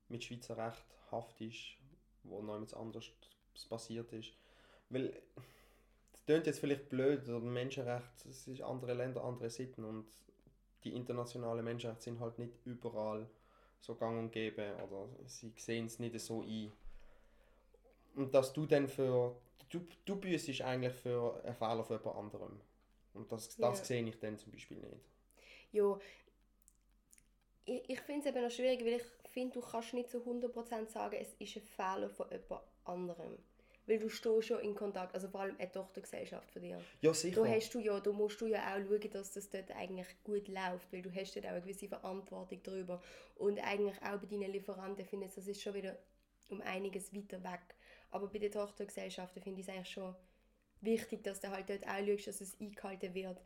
mit 0.09 0.23
Schweizer 0.25 0.57
Recht 0.57 0.85
haftest, 1.11 1.79
wo 2.25 2.43
noch 2.43 2.57
etwas 2.57 2.75
anderes 2.75 3.11
passiert 3.69 4.13
ist, 4.13 4.33
weil 4.91 5.15
es 6.13 6.25
klingt 6.27 6.47
jetzt 6.47 6.59
vielleicht 6.59 6.89
blöd, 6.89 7.27
oder 7.29 7.41
Menschenrecht, 7.41 8.27
es 8.29 8.47
ist 8.47 8.63
andere 8.63 8.95
Länder, 8.95 9.25
andere 9.25 9.51
Sitten 9.51 9.85
und 9.85 10.07
die 10.85 10.95
internationalen 10.95 11.65
Menschenrechte 11.65 12.05
sind 12.05 12.21
halt 12.21 12.39
nicht 12.39 12.53
überall 12.65 13.29
so 13.81 13.95
gang 13.95 14.19
und 14.19 14.31
gäbe 14.31 14.75
oder 14.77 15.09
sie 15.27 15.53
sehen 15.57 15.87
es 15.87 15.99
nicht 15.99 16.19
so 16.21 16.43
ein. 16.43 16.73
Und 18.15 18.35
dass 18.35 18.53
du 18.53 18.67
dann 18.67 18.89
für, 18.89 19.35
du, 19.71 19.81
du 20.05 20.17
büßest 20.17 20.62
eigentlich 20.62 20.93
für 20.93 21.43
einen 21.45 21.55
Fehler 21.55 21.85
für 21.85 21.95
jemand 21.95 22.17
anderem. 22.17 22.61
Und 23.15 23.31
das, 23.31 23.57
das 23.57 23.79
ja. 23.81 23.85
sehe 23.85 24.09
ich 24.09 24.19
dann 24.19 24.39
zum 24.39 24.53
Beispiel 24.53 24.79
nicht. 24.79 25.03
Ja, 25.73 25.99
ich, 27.65 27.89
ich 27.89 28.01
finde 28.01 28.21
es 28.21 28.27
eben 28.27 28.45
noch 28.45 28.51
schwierig, 28.51 28.81
weil 28.81 28.97
ich 28.97 29.31
finde, 29.31 29.55
du 29.55 29.67
kannst 29.67 29.95
nicht 29.95 30.11
zu 30.11 30.19
100% 30.19 30.89
sagen, 30.89 31.17
es 31.21 31.35
ist 31.35 31.56
ein 31.56 31.63
Fehler 31.63 32.11
von 32.11 32.30
jemand 32.30 32.63
anderem. 32.85 33.39
Weil 33.86 33.99
du 33.99 34.08
stehst 34.08 34.49
schon 34.49 34.60
in 34.60 34.75
Kontakt, 34.75 35.14
also 35.14 35.28
vor 35.28 35.40
allem 35.40 35.56
eine 35.58 35.71
Tochtergesellschaft 35.71 36.50
von 36.52 36.62
dir. 36.62 36.80
Ja, 37.00 37.12
sicher. 37.12 37.42
Da, 37.42 37.50
hast 37.50 37.75
du 37.75 37.80
ja, 37.80 37.99
da 37.99 38.12
musst 38.12 38.40
du 38.40 38.47
ja 38.47 38.75
auch 38.75 38.78
schauen, 38.78 39.10
dass 39.10 39.32
das 39.32 39.50
dort 39.50 39.71
eigentlich 39.73 40.06
gut 40.23 40.47
läuft, 40.49 40.92
weil 40.92 41.02
du 41.02 41.12
hast 41.12 41.34
dort 41.34 41.47
auch 41.47 41.50
eine 41.50 41.62
gewisse 41.62 41.88
Verantwortung 41.88 42.60
darüber. 42.62 43.02
Und 43.36 43.58
eigentlich 43.58 44.00
auch 44.02 44.18
bei 44.18 44.26
deinen 44.26 44.52
Lieferanten 44.52 45.04
finde 45.04 45.26
ich, 45.26 45.34
das 45.34 45.49
ist 45.49 45.60
schon 45.60 45.75
wieder 45.75 45.99
um 46.49 46.60
einiges 46.60 47.12
weiter 47.12 47.42
weg. 47.42 47.75
Aber 48.10 48.28
bei 48.28 48.38
den 48.38 48.52
Tochtergesellschaften 48.52 49.42
finde 49.42 49.60
ich 49.60 49.66
es 49.66 49.75
eigentlich 49.75 49.90
schon 49.90 50.14
wichtig, 50.80 51.25
dass 51.25 51.40
du 51.40 51.50
halt 51.50 51.68
dort 51.68 51.84
auch 51.84 52.06
schaust, 52.06 52.26
dass 52.28 52.40
es 52.40 52.60
eingehalten 52.60 53.14
wird. 53.14 53.40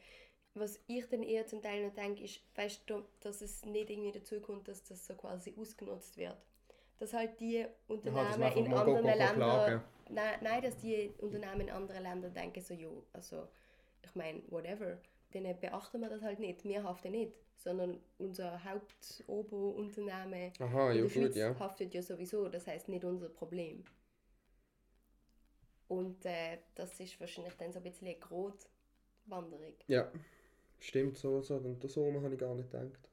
Was 0.53 0.81
ich 0.87 1.07
dann 1.09 1.23
eher 1.23 1.47
zum 1.47 1.63
Teil 1.63 1.87
noch 1.87 1.95
denke, 1.95 2.25
ist, 2.25 2.41
weißt 2.57 2.83
du, 2.87 3.05
dass 3.21 3.41
es 3.41 3.65
nicht 3.65 3.91
irgendwie 3.91 4.13
dazu 4.13 4.41
kommt, 4.41 4.69
dass 4.69 4.83
das 4.85 5.07
so 5.07 5.15
quasi 5.15 5.55
ausgenutzt 5.59 6.17
wird 6.17 6.37
dass 6.99 7.13
halt 7.13 7.39
die 7.41 7.67
Unternehmen 7.89 8.41
ja, 8.41 8.49
in 8.49 8.73
anderen 8.73 9.05
Ländern 9.05 9.83
nein, 10.09 10.39
nein, 10.41 10.63
dass 10.63 10.77
die 10.79 11.13
Unternehmen 11.19 11.63
in 11.63 11.71
anderen 11.71 12.03
Ländern 12.03 12.33
denken 12.33 12.63
so, 12.63 12.75
jo, 12.75 13.05
also 13.13 13.49
ich 14.03 14.15
meine, 14.15 14.43
whatever, 14.49 14.99
denen 15.35 15.59
beachten 15.59 16.01
wir 16.01 16.09
das 16.09 16.23
halt 16.23 16.39
nicht, 16.39 16.65
wir 16.65 16.83
haften 16.83 17.13
nicht, 17.13 17.33
sondern 17.57 18.01
unser 18.19 18.63
Hauptoberunternehmen 18.65 20.53
Aha, 20.61 20.93
in 20.93 21.03
der 21.03 21.09
Schweiz 21.09 21.27
gut, 21.29 21.37
ja. 21.37 21.59
haftet 21.59 21.95
ja 21.95 22.03
sowieso, 22.03 22.49
das 22.49 22.67
heißt 22.67 22.89
nicht 22.89 23.05
unser 23.05 23.29
Problem. 23.29 23.85
Und 25.89 26.25
äh, 26.25 26.59
das 26.75 26.99
ist 26.99 27.21
wahrscheinlich 27.21 27.55
dann 27.55 27.73
so 27.73 27.79
ein 27.79 27.83
bisschen 27.85 28.09
eine 28.09 28.19
Grotwanderung. 28.19 29.75
Ja, 29.87 30.11
stimmt 30.81 31.17
so, 31.17 31.41
so, 31.43 31.57
und 31.57 31.89
so 31.89 32.13
habe 32.23 32.35
ich 32.35 32.41
gar 32.41 32.55
nicht 32.55 32.71
gedacht 32.71 33.11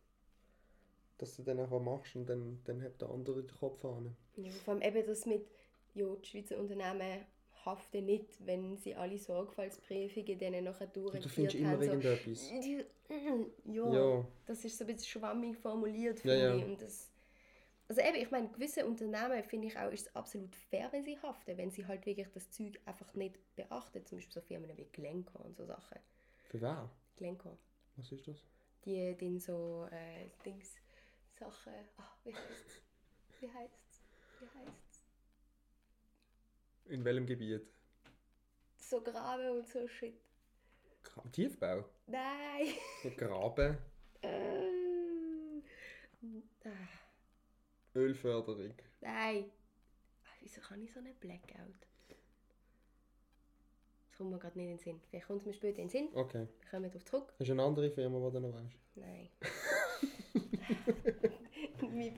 dass 1.24 1.38
du 1.38 1.44
dann 1.44 1.60
einfach 1.60 1.80
machst 1.80 2.16
und 2.16 2.28
dann, 2.28 2.60
dann 2.66 2.82
hat 2.84 3.02
der 3.02 3.10
andere 3.10 3.44
den 3.44 3.56
Kopf 3.56 3.84
an. 3.86 4.16
Ja, 4.36 4.52
vor 4.52 4.74
allem 4.74 4.84
eben 4.84 5.08
das 5.08 5.26
mit, 5.26 5.48
ja, 5.94 6.06
die 6.16 6.28
Schweizer 6.28 6.58
Unternehmen 6.58 7.26
haften 7.66 8.06
nicht, 8.06 8.46
wenn 8.46 8.78
sie 8.78 8.94
alle 8.94 9.18
Sorgfaltsprüfungen 9.18 10.38
dann 10.38 10.64
nachher 10.66 10.88
durchgeführt 10.88 11.14
haben. 11.14 11.22
Du 11.22 11.30
findest 11.30 11.56
immer 11.56 11.78
so, 11.78 11.84
irgendetwas. 11.84 12.52
Ja, 13.66 13.94
ja, 13.94 14.28
das 14.48 14.66
ist 14.66 14.78
so 14.78 14.86
ein 14.86 14.88
bisschen 14.88 15.22
schwammig 15.22 15.56
formuliert, 15.58 16.20
finde 16.20 16.40
ja, 16.40 16.56
ich. 16.56 16.66
Und 16.66 16.82
das, 16.82 17.12
also 17.88 18.02
eben, 18.02 18.16
ich 18.16 18.32
meine, 18.32 18.50
gewisse 18.50 18.86
Unternehmen 18.86 19.44
finde 19.44 19.68
ich 19.68 19.78
auch, 19.78 19.92
ist 19.92 20.08
es 20.08 20.16
absolut 20.16 20.56
fair, 20.56 20.90
wenn 20.92 21.04
sie 21.04 21.18
haften, 21.20 21.58
wenn 21.58 21.70
sie 21.70 21.86
halt 21.86 22.06
wirklich 22.06 22.28
das 22.34 22.50
Zeug 22.50 22.80
einfach 22.86 23.14
nicht 23.14 23.38
beachten. 23.56 24.06
Zum 24.06 24.18
Beispiel 24.18 24.34
so 24.34 24.42
Firmen 24.42 24.76
wie 24.76 24.88
Glencore 24.92 25.44
und 25.44 25.56
so 25.56 25.66
Sachen. 25.66 26.00
Für 26.50 26.62
wer? 26.62 26.90
Glencore. 27.16 27.58
Was 27.98 28.12
ist 28.12 28.28
das? 28.28 28.44
Die, 28.86 29.16
die 29.16 29.40
so, 29.40 29.88
äh, 29.92 30.30
Dings, 30.44 30.76
Sache. 31.44 31.72
Ach, 31.98 32.18
wie 32.24 32.34
heißt's? 32.34 32.82
Wie 33.40 33.52
heißt's? 33.52 34.02
Wie 34.40 34.48
heißt's? 34.48 35.04
In 36.86 37.04
welchem 37.04 37.26
Gebiet? 37.26 37.68
So 38.78 39.02
Graben 39.02 39.50
und 39.58 39.68
so 39.68 39.88
Shit. 39.88 40.16
Gra 41.04 41.24
Tiefbau? 41.32 41.86
Nein. 42.08 42.76
Graben? 43.18 43.78
ähm. 44.22 45.64
Ah. 46.66 46.70
Ölförderung? 47.96 48.74
Nein. 49.02 49.52
Ach, 50.26 50.38
wieso 50.40 50.62
kann 50.62 50.82
ich 50.82 50.94
so 50.94 51.00
einen 51.00 51.16
Blackout? 51.16 51.88
Das 54.08 54.18
kommt 54.18 54.32
mir 54.32 54.40
gerade 54.40 54.58
nicht 54.58 54.70
in 54.70 54.78
den 54.78 54.80
Sinn. 54.80 55.02
Vielleicht 55.10 55.28
kommt 55.28 55.42
es 55.42 55.46
mir 55.46 55.54
später 55.54 55.80
in 55.82 55.88
den 55.88 55.90
Sinn. 55.90 56.10
Okay. 56.14 56.48
Wir 56.62 56.70
kommen 56.70 56.84
darauf 56.84 57.04
zurück. 57.04 57.34
Hast 57.38 57.48
du 57.48 57.52
eine 57.52 57.64
andere 57.64 57.92
Firma, 57.92 58.30
die 58.30 58.34
du 58.34 58.40
noch 58.40 58.54
weißt? 58.54 58.80
Nein. 58.96 59.30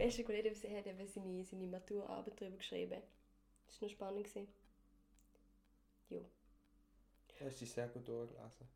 bester 0.06 0.24
Kollege 0.24 0.50
hat 0.50 0.88
eben 0.88 1.08
seine, 1.08 1.44
seine 1.44 1.68
Maturarbeit 1.68 2.40
darüber 2.40 2.58
geschrieben. 2.58 3.02
Das 3.66 3.82
war 3.82 3.88
noch 3.88 3.94
spannend. 3.94 4.30
Jo. 6.10 6.26
Hast 7.40 7.62
du 7.62 7.66
sie 7.66 7.72
sehr 7.72 7.88
gut 7.88 8.08
durchgelesen? 8.08 8.68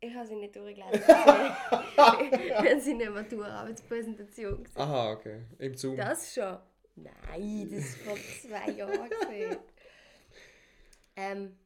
Ich 0.00 0.14
habe 0.14 0.26
sie 0.26 0.36
nicht 0.36 0.54
durchgelesen. 0.54 1.00
Wir 1.08 2.56
haben 2.58 2.80
seine 2.80 3.10
Maturarbeitspräsentation 3.10 4.64
gesehen. 4.64 4.80
Aha, 4.80 5.12
okay. 5.12 5.42
Im 5.58 5.74
Zoom? 5.74 5.96
Das 5.96 6.34
schon. 6.34 6.58
Nein, 6.96 7.70
das 7.70 8.06
war 8.06 8.16
vor 8.16 8.24
zwei 8.42 8.70
Jahren. 8.72 9.10
ähm, 11.16 11.58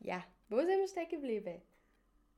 ja, 0.00 0.24
wo 0.48 0.58
sind 0.58 0.68
wir 0.68 0.88
stecken 0.88 1.20
geblieben? 1.20 1.62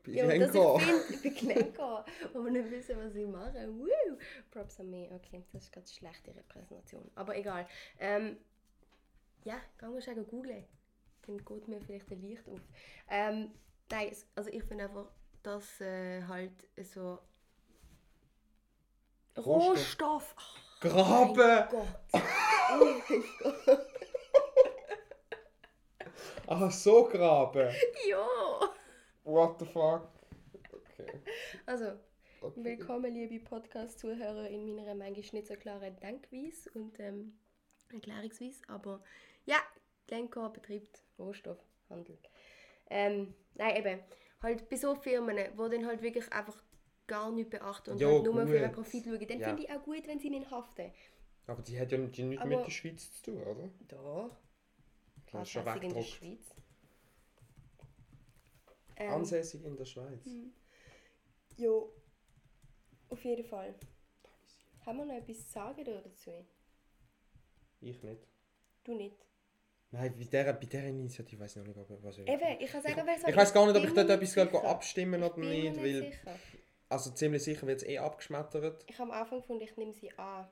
Ja, 0.06 0.26
Glencore. 0.26 0.80
dass 0.80 1.10
ich 1.10 1.16
finde, 1.16 1.54
bei 1.54 1.54
Glencore, 1.54 2.04
wo 2.32 2.44
wir 2.44 2.50
nicht 2.50 2.70
wissen, 2.70 2.96
was 2.98 3.14
ich 3.14 3.26
mache. 3.26 3.68
Woo! 3.68 4.18
Props 4.50 4.80
an 4.80 4.90
mich. 4.90 5.10
Okay, 5.10 5.44
das 5.52 5.64
ist 5.64 5.72
ganz 5.72 5.92
schlechte 5.94 6.34
Repräsentation. 6.34 7.10
Aber 7.14 7.36
egal. 7.36 7.66
Ähm, 7.98 8.36
ja, 9.44 9.60
gehen 9.78 9.94
wir 9.94 10.00
schnell 10.00 10.24
googeln. 10.24 10.64
Dann 11.26 11.44
geht 11.44 11.68
mir 11.68 11.80
vielleicht 11.80 12.10
ein 12.10 12.20
Licht 12.22 12.48
auf. 12.48 12.60
Ähm, 13.08 13.50
nein, 13.90 14.14
also 14.34 14.50
ich 14.50 14.62
finde 14.64 14.84
einfach, 14.84 15.06
dass 15.42 15.80
äh, 15.80 16.22
halt 16.24 16.52
so 16.82 17.18
Rohstoff. 19.36 19.46
Rohstoff. 19.46 20.34
Oh, 20.38 20.88
Graben! 20.88 21.36
Mein 21.36 21.68
Gott. 21.68 21.86
Oh 22.68 22.84
mein 22.84 23.24
Gott. 23.64 23.86
Ach, 26.48 26.70
so 26.70 27.04
Graben? 27.04 27.68
Ja. 28.08 28.26
What 29.26 29.58
the 29.58 29.64
fuck? 29.66 30.08
Okay. 30.72 31.20
Also, 31.66 31.98
okay. 32.42 32.62
willkommen, 32.62 33.12
liebe 33.12 33.44
Podcast-Zuhörer, 33.44 34.48
in 34.48 34.76
meiner 34.76 34.94
manchmal 34.94 35.40
nicht 35.40 35.48
so 35.48 35.56
klaren 35.56 35.98
Denkweise 35.98 36.70
und 36.74 37.00
ähm, 37.00 37.36
Erklärungsweise. 37.92 38.62
Aber 38.68 39.02
ja, 39.44 39.56
Glencore 40.06 40.50
betreibt 40.50 41.02
Rohstoffhandel. 41.18 42.16
Ähm, 42.88 43.34
nein, 43.54 43.76
eben, 43.76 44.00
halt 44.42 44.68
bei 44.68 44.76
so 44.76 44.94
Firmen, 44.94 45.36
die 45.36 45.56
dann 45.56 45.86
halt 45.86 46.02
wirklich 46.02 46.32
einfach 46.32 46.62
gar 47.08 47.32
nicht 47.32 47.50
beachten 47.50 47.90
und 47.90 48.00
Ja, 48.00 48.06
halt 48.06 48.22
nur 48.22 48.46
für 48.46 48.54
ihren 48.54 48.66
gut. 48.66 48.74
Profit 48.76 49.04
schauen, 49.06 49.26
dann 49.26 49.40
Ja. 49.40 49.48
finde 49.48 49.62
ich 49.64 49.70
auch 49.72 49.82
gut, 49.82 50.06
wenn 50.06 50.20
sie 50.20 50.30
nicht 50.30 50.48
haften. 50.52 50.92
Aber 51.48 51.62
die 51.62 51.80
hat 51.80 51.90
ja 51.90 51.98
nicht, 51.98 52.16
nichts 52.16 52.44
mit 52.44 52.64
der 52.64 52.70
Schweiz 52.70 53.10
zu 53.10 53.22
tun, 53.32 53.42
oder? 53.42 53.68
Doch. 53.88 54.36
Das 55.32 55.42
ist 55.42 55.50
schon 55.50 55.82
in 55.82 55.94
der. 55.94 56.02
Schweiz. 56.02 56.55
Ähm, 58.96 59.12
Ansässig 59.12 59.64
in 59.64 59.76
der 59.76 59.84
Schweiz. 59.84 60.24
Ja, 61.56 61.70
auf 63.08 63.24
jeden 63.24 63.44
Fall. 63.44 63.74
Haben 64.84 64.98
wir 64.98 65.04
noch 65.06 65.14
etwas 65.14 65.46
zu 65.46 65.52
sagen 65.52 65.84
dazu? 65.84 66.30
Ich 67.80 68.02
nicht. 68.02 68.22
Du 68.84 68.94
nicht. 68.94 69.16
Nein, 69.90 70.12
bei 70.16 70.24
dieser, 70.24 70.52
bei 70.52 70.66
dieser 70.66 70.84
Initiative 70.84 71.40
weiß 71.40 71.56
ich 71.56 71.62
noch 71.62 71.66
nicht, 71.68 71.78
ob- 71.90 72.02
was 72.02 72.18
ich... 72.18 72.28
Eben, 72.28 72.60
ich 72.60 72.70
kann 72.70 72.82
sagen, 72.82 73.02
wer 73.04 73.28
Ich 73.28 73.36
weiß 73.36 73.52
gar 73.54 73.66
nicht, 73.66 73.76
ob 73.76 73.84
ich 73.84 73.94
dort 73.94 74.10
etwas 74.10 74.32
sicher. 74.32 74.64
abstimmen 74.64 75.22
oder 75.22 75.38
Ich 75.38 75.62
nicht, 75.72 75.76
weil... 75.76 76.10
sicher. 76.10 76.38
Also 76.88 77.10
ziemlich 77.10 77.42
sicher 77.42 77.66
wird 77.66 77.82
es 77.82 77.88
eh 77.88 77.98
abgeschmettert. 77.98 78.84
Ich 78.88 78.98
habe 78.98 79.12
am 79.12 79.20
Anfang 79.20 79.40
gefunden, 79.40 79.62
ich 79.62 79.76
nehme 79.76 79.92
sie 79.92 80.12
an. 80.18 80.48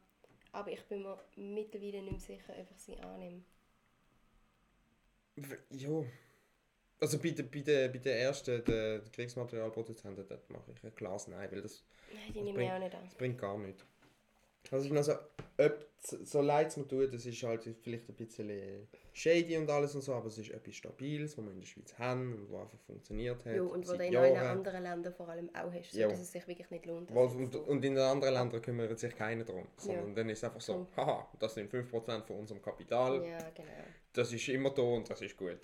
Aber 0.52 0.70
ich 0.70 0.83
bin 0.87 1.02
mir 1.02 1.18
mittlerweile 1.37 2.02
nicht 2.02 2.11
mehr 2.12 2.20
sicher, 2.20 2.54
ob 2.59 2.70
ich 2.70 2.78
sie 2.83 2.98
annehme. 2.98 3.42
Ja. 5.70 6.04
Also 7.00 7.18
bei 7.18 7.30
der, 7.30 7.42
bei 7.44 7.61
der, 7.61 7.88
bei 7.88 7.98
der 7.98 8.20
ersten, 8.20 8.64
der 8.64 9.00
Kriegsmaterialproduzenten, 9.12 10.26
dort 10.28 10.48
mache 10.50 10.70
ich 10.74 10.83
ein 10.85 10.94
klares 10.94 11.28
Nein, 11.28 11.48
weil 11.52 11.61
das, 11.62 11.85
Nein, 12.12 12.33
die 12.33 12.44
Das 12.44 12.54
bringt- 12.54 12.72
auch 12.72 12.78
nicht 12.78 12.94
an. 12.94 13.04
das 13.04 13.14
bringt 13.14 13.38
gar 13.38 13.59
nichts. 13.59 13.85
Also 14.70 14.87
ich 14.87 14.92
meine, 14.92 15.00
also, 15.07 15.12
ob, 15.59 15.87
so 16.00 16.40
leid 16.40 16.68
es 16.68 16.78
mir 16.78 16.88
tut, 16.88 17.12
das 17.12 17.26
ist 17.26 17.42
halt 17.42 17.68
vielleicht 17.83 18.09
ein 18.09 18.14
bisschen 18.14 18.88
shady 19.12 19.59
und 19.59 19.68
alles 19.68 19.94
und 19.94 20.00
so, 20.00 20.14
aber 20.14 20.28
es 20.28 20.38
ist 20.38 20.50
etwas 20.50 20.74
Stabiles, 20.76 21.37
was 21.37 21.44
wir 21.44 21.52
in 21.52 21.61
der 21.61 21.66
Schweiz 21.66 21.98
haben 21.98 22.33
und 22.33 22.50
was 22.50 22.62
einfach 22.62 22.78
funktioniert 22.87 23.44
hat. 23.44 23.54
Ja, 23.57 23.62
und 23.62 23.83
wo 23.87 23.90
seit 23.90 24.00
du 24.00 24.04
in 24.07 24.16
allen 24.16 24.37
anderen 24.38 24.83
Ländern 24.83 25.12
vor 25.12 25.28
allem 25.28 25.50
auch 25.54 25.70
hast, 25.70 25.92
Ja. 25.92 26.07
sodass 26.09 26.20
es 26.22 26.33
sich 26.33 26.48
wirklich 26.48 26.70
nicht 26.70 26.87
lohnt. 26.87 27.11
Und, 27.11 27.52
so- 27.52 27.61
und 27.61 27.85
in 27.85 27.94
den 27.94 27.98
anderen 28.04 28.33
Ländern 28.33 28.62
kümmert 28.62 28.98
sich 28.98 29.14
keiner 29.14 29.44
drum. 29.44 29.66
Sondern 29.76 30.09
Ja. 30.09 30.14
dann 30.14 30.28
ist 30.30 30.38
es 30.38 30.44
einfach 30.44 30.62
so, 30.62 30.87
haha, 30.96 31.28
das 31.38 31.52
sind 31.54 31.70
5% 31.70 32.26
von 32.26 32.37
unserem 32.38 32.62
Kapital, 32.62 33.22
Ja, 33.22 33.50
genau. 33.50 33.68
das 34.14 34.33
ist 34.33 34.48
immer 34.48 34.70
da 34.70 34.80
und 34.83 35.11
das 35.11 35.20
ist 35.20 35.37
gut. 35.37 35.59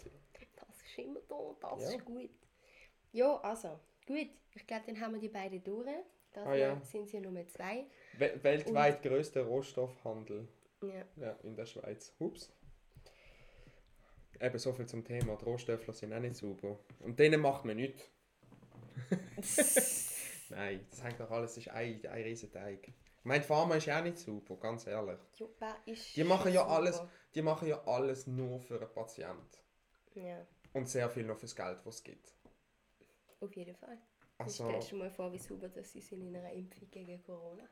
Ist 0.90 0.98
immer 0.98 1.20
da, 1.28 1.56
das 1.60 1.82
Ja. 1.82 1.96
ist 1.96 2.04
gut. 2.04 2.30
Ja, 3.12 3.36
also, 3.40 3.80
gut. 4.06 4.28
Ich 4.54 4.66
glaube, 4.66 4.84
dann 4.86 5.00
haben 5.00 5.14
wir 5.14 5.20
die 5.20 5.28
beiden 5.28 5.62
durch. 5.62 5.86
Das 6.32 6.46
Ah, 6.46 6.54
ja. 6.54 6.80
sind 6.82 7.08
sie 7.08 7.20
Nummer 7.20 7.46
zwei. 7.48 7.86
We 8.18 8.38
weltweit 8.42 9.02
größter 9.02 9.42
Rohstoffhandel 9.42 10.46
Ja. 10.82 11.04
ja, 11.16 11.32
in 11.42 11.56
der 11.56 11.66
Schweiz. 11.66 12.14
Ups. 12.18 12.52
Eben 14.40 14.58
so 14.58 14.72
viel 14.72 14.86
zum 14.86 15.04
Thema. 15.04 15.36
Die 15.36 15.44
Rohstoffe 15.44 15.86
sind 15.94 16.12
auch 16.12 16.20
nicht 16.20 16.36
sauber. 16.36 16.78
Und 17.00 17.18
denen 17.18 17.40
macht 17.40 17.64
man 17.64 17.76
nichts. 17.76 18.10
Nein, 20.50 20.86
das 20.90 21.02
hängt 21.02 21.20
doch 21.20 21.30
alles, 21.30 21.54
das 21.54 21.64
ist 21.66 21.72
ein, 21.72 22.04
ein 22.06 22.22
riesen 22.22 22.50
Teig. 22.50 22.88
Ich 22.88 23.24
meine, 23.24 23.40
die 23.40 23.46
Pharma 23.46 23.76
ist 23.76 23.88
auch 23.90 24.02
nicht 24.02 24.18
sauber, 24.18 24.56
ganz 24.56 24.86
ehrlich. 24.86 25.18
ist 25.86 26.16
Die 26.16 26.24
machen 26.24 26.52
ja 26.52 26.62
super? 26.62 26.72
alles, 26.72 27.02
die 27.34 27.42
machen 27.42 27.68
ja 27.68 27.82
alles 27.86 28.26
nur 28.26 28.60
für 28.60 28.80
einen 28.80 28.92
Patienten. 28.92 29.58
Ja, 30.14 30.46
Und 30.72 30.88
sehr 30.88 31.10
viel 31.10 31.24
noch 31.24 31.38
fürs 31.38 31.54
Geld, 31.56 31.78
was 31.84 31.96
es 31.96 32.04
gibt. 32.04 32.32
auf 33.40 33.54
jeden 33.56 33.74
Fall. 33.76 33.98
Also, 34.38 34.64
Also, 34.64 34.80
Stell 34.86 34.98
dir 34.98 35.04
mal 35.04 35.10
vor, 35.10 35.32
wie 35.32 35.38
sauber 35.38 35.68
dass 35.68 35.92
sie 35.92 36.00
sind 36.00 36.22
in 36.22 36.36
einer 36.36 36.52
Impfung 36.52 36.90
gegen 36.90 37.22
Corona. 37.22 37.64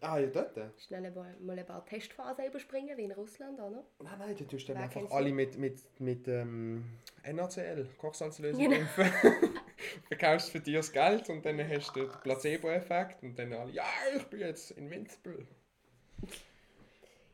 ah 0.00 0.18
ja, 0.18 0.26
dort? 0.26 0.56
Schnell 0.80 1.06
ein 1.06 1.14
mal 1.46 1.58
ein 1.58 1.66
paar 1.66 1.84
Testphasen 1.86 2.44
überspringen, 2.46 2.96
wie 2.98 3.04
in 3.04 3.12
Russland, 3.12 3.58
oder? 3.60 3.84
Nein, 4.00 4.18
nein, 4.18 4.36
du 4.36 4.44
tust 4.46 4.68
dann 4.68 4.76
Wer 4.76 4.84
einfach 4.84 5.10
alle 5.10 5.32
mit, 5.32 5.56
mit, 5.58 6.00
mit 6.00 6.26
ähm, 6.28 6.84
NaCl, 7.24 7.88
Kochsalzlösung 7.98 8.62
Genau. 8.64 8.76
impfen. 8.76 9.06
Verkaufst 10.08 10.50
für 10.50 10.60
dir 10.60 10.78
das 10.78 10.92
Geld 10.92 11.28
und 11.28 11.44
dann 11.44 11.58
hast 11.68 11.94
du 11.96 12.00
den 12.06 12.10
Placebo-Effekt 12.22 13.22
und 13.22 13.38
dann 13.38 13.52
alle, 13.52 13.72
ja, 13.72 13.84
ich 14.16 14.24
bin 14.26 14.40
jetzt 14.40 14.72
invincible. 14.72 15.46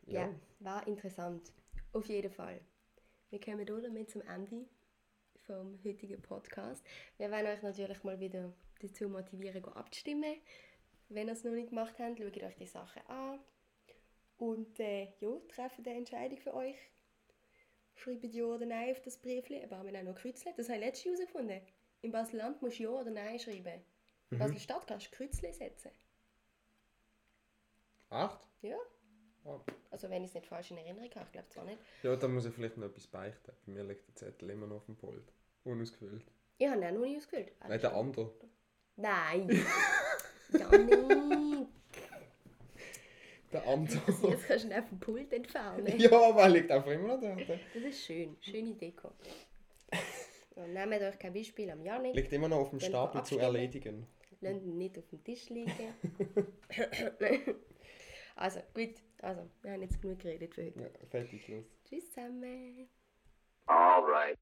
Ja, 0.07 0.29
war 0.61 0.87
interessant. 0.87 1.53
Auf 1.93 2.07
jeden 2.07 2.31
Fall. 2.31 2.61
Wir 3.31 3.41
kommen 3.41 3.67
damit 3.67 4.11
zum 4.11 4.23
Ende 4.23 4.65
vom 5.49 5.79
heutigen 5.83 6.21
Podcast. 6.21 6.85
Wir 7.17 7.31
wollen 7.31 7.47
euch 7.47 7.63
natürlich 7.63 8.05
mal 8.05 8.21
wieder 8.21 8.53
dazu 8.83 9.09
motivieren, 9.09 9.65
abzustimmen. 9.65 10.37
Wenn 11.09 11.27
ihr 11.27 11.33
es 11.33 11.43
noch 11.43 11.53
nicht 11.53 11.71
gemacht 11.71 11.95
habt, 11.99 12.19
schaut 12.19 12.37
euch 12.37 12.57
die 12.57 12.67
Sachen 12.67 13.03
an. 13.07 13.41
Und 14.37 14.79
äh, 14.79 15.09
ja, 15.21 15.31
trefft 15.49 15.79
eine 15.79 15.97
Entscheidung 15.97 16.39
für 16.39 16.55
euch. 16.55 16.77
Schreibt 17.95 18.25
ja 18.25 18.45
oder 18.45 18.67
nein 18.67 18.93
auf 18.93 19.01
das 19.01 19.17
Briefchen. 19.17 19.65
Aber 19.65 19.79
haben 19.79 19.91
wir 19.91 19.99
auch 19.99 20.05
noch 20.05 20.15
Kreuzle. 20.15 20.53
Das 20.55 20.69
habe 20.69 20.79
ich 20.79 20.85
letztens 20.85 21.19
herausgefunden. 21.19 21.63
In 22.03 22.13
Basel-Land 22.13 22.61
musst 22.61 22.79
du 22.79 22.83
ja 22.83 22.91
oder 22.91 23.11
nein 23.11 23.39
schreiben. 23.39 23.81
In 24.31 24.39
Basel-Stadt 24.39 24.87
kannst 24.87 25.07
du 25.07 25.17
Kreuzle 25.17 25.53
setzen. 25.53 25.91
Acht? 28.11 28.47
Ja. 28.61 28.77
Ah. 29.47 29.61
Also 29.91 30.11
wenn 30.11 30.23
ich 30.23 30.29
es 30.29 30.35
nicht 30.35 30.47
falsch 30.47 30.71
in 30.71 30.77
Erinnerung 30.77 31.11
habe, 31.15 31.25
ich 31.25 31.33
glaube 31.33 31.49
zwar 31.49 31.65
nicht. 31.65 31.79
Ja, 32.03 32.15
da 32.15 32.29
muss 32.29 32.45
ich 32.45 32.53
vielleicht 32.53 32.77
noch 32.77 32.87
etwas 32.87 33.07
beichten. 33.07 33.53
Bei 33.65 33.73
mir 33.73 33.85
liegt 33.85 34.07
der 34.09 34.15
Zettel 34.15 34.51
immer 34.51 34.67
noch 34.67 34.77
auf 34.77 34.87
dem 34.87 34.97
Pult. 34.97 35.33
Unausgefüllt. 35.65 36.25
Ich 36.59 36.67
habe 36.67 36.79
ihn 36.79 36.85
auch 36.85 36.93
noch 36.93 37.01
nicht 37.01 37.19
ausgefüllt. 37.19 37.53
Nein, 37.61 37.81
der 37.81 37.95
andere. 37.95 38.35
Nein! 38.97 39.49
Janik! 40.53 41.69
Der 43.53 43.67
andere. 43.67 44.31
Jetzt 44.31 44.47
kannst 44.47 44.65
du 44.65 44.69
ihn 44.69 44.75
auf 44.75 44.89
dem 44.89 45.01
Pult 45.01 45.33
entfernen. 45.33 45.99
ja, 45.99 46.11
aber 46.11 46.43
er 46.43 46.49
liegt 46.51 46.71
einfach 46.71 46.91
immer 46.91 47.17
noch 47.17 47.21
da. 47.21 47.35
Das 47.37 47.83
ist 47.83 48.05
schön. 48.05 48.37
Schöne 48.41 48.75
Deko. 48.75 49.13
Ja, 50.57 50.67
nehmt 50.67 51.03
euch 51.03 51.19
kein 51.19 51.33
Beispiel 51.33 51.71
am 51.71 51.83
Janik. 51.83 52.15
liegt 52.15 52.33
immer 52.33 52.49
noch 52.49 52.59
auf 52.59 52.71
dem 52.71 52.81
Dann 52.81 52.89
Stapel 52.89 53.23
zu 53.23 53.39
erledigen. 53.39 54.07
Lasst 54.41 54.63
ihn 54.65 54.79
nicht 54.79 54.99
auf 54.99 55.09
dem 55.09 55.25
Tisch 55.25 55.49
liegen. 55.49 55.95
also, 58.37 58.61
gut. 58.75 58.95
Also, 59.21 59.49
wir 59.63 59.73
haben 59.73 59.83
jetzt 59.83 60.01
genug 60.01 60.21
geredet 60.21 60.55
für 60.55 60.67
heute. 60.67 60.81
Ja, 60.81 60.89
fertig, 61.11 61.49
los. 61.49 61.65
Tschüss 61.85 62.11
zusammen. 62.11 62.89
All 63.67 64.05
right. 64.05 64.39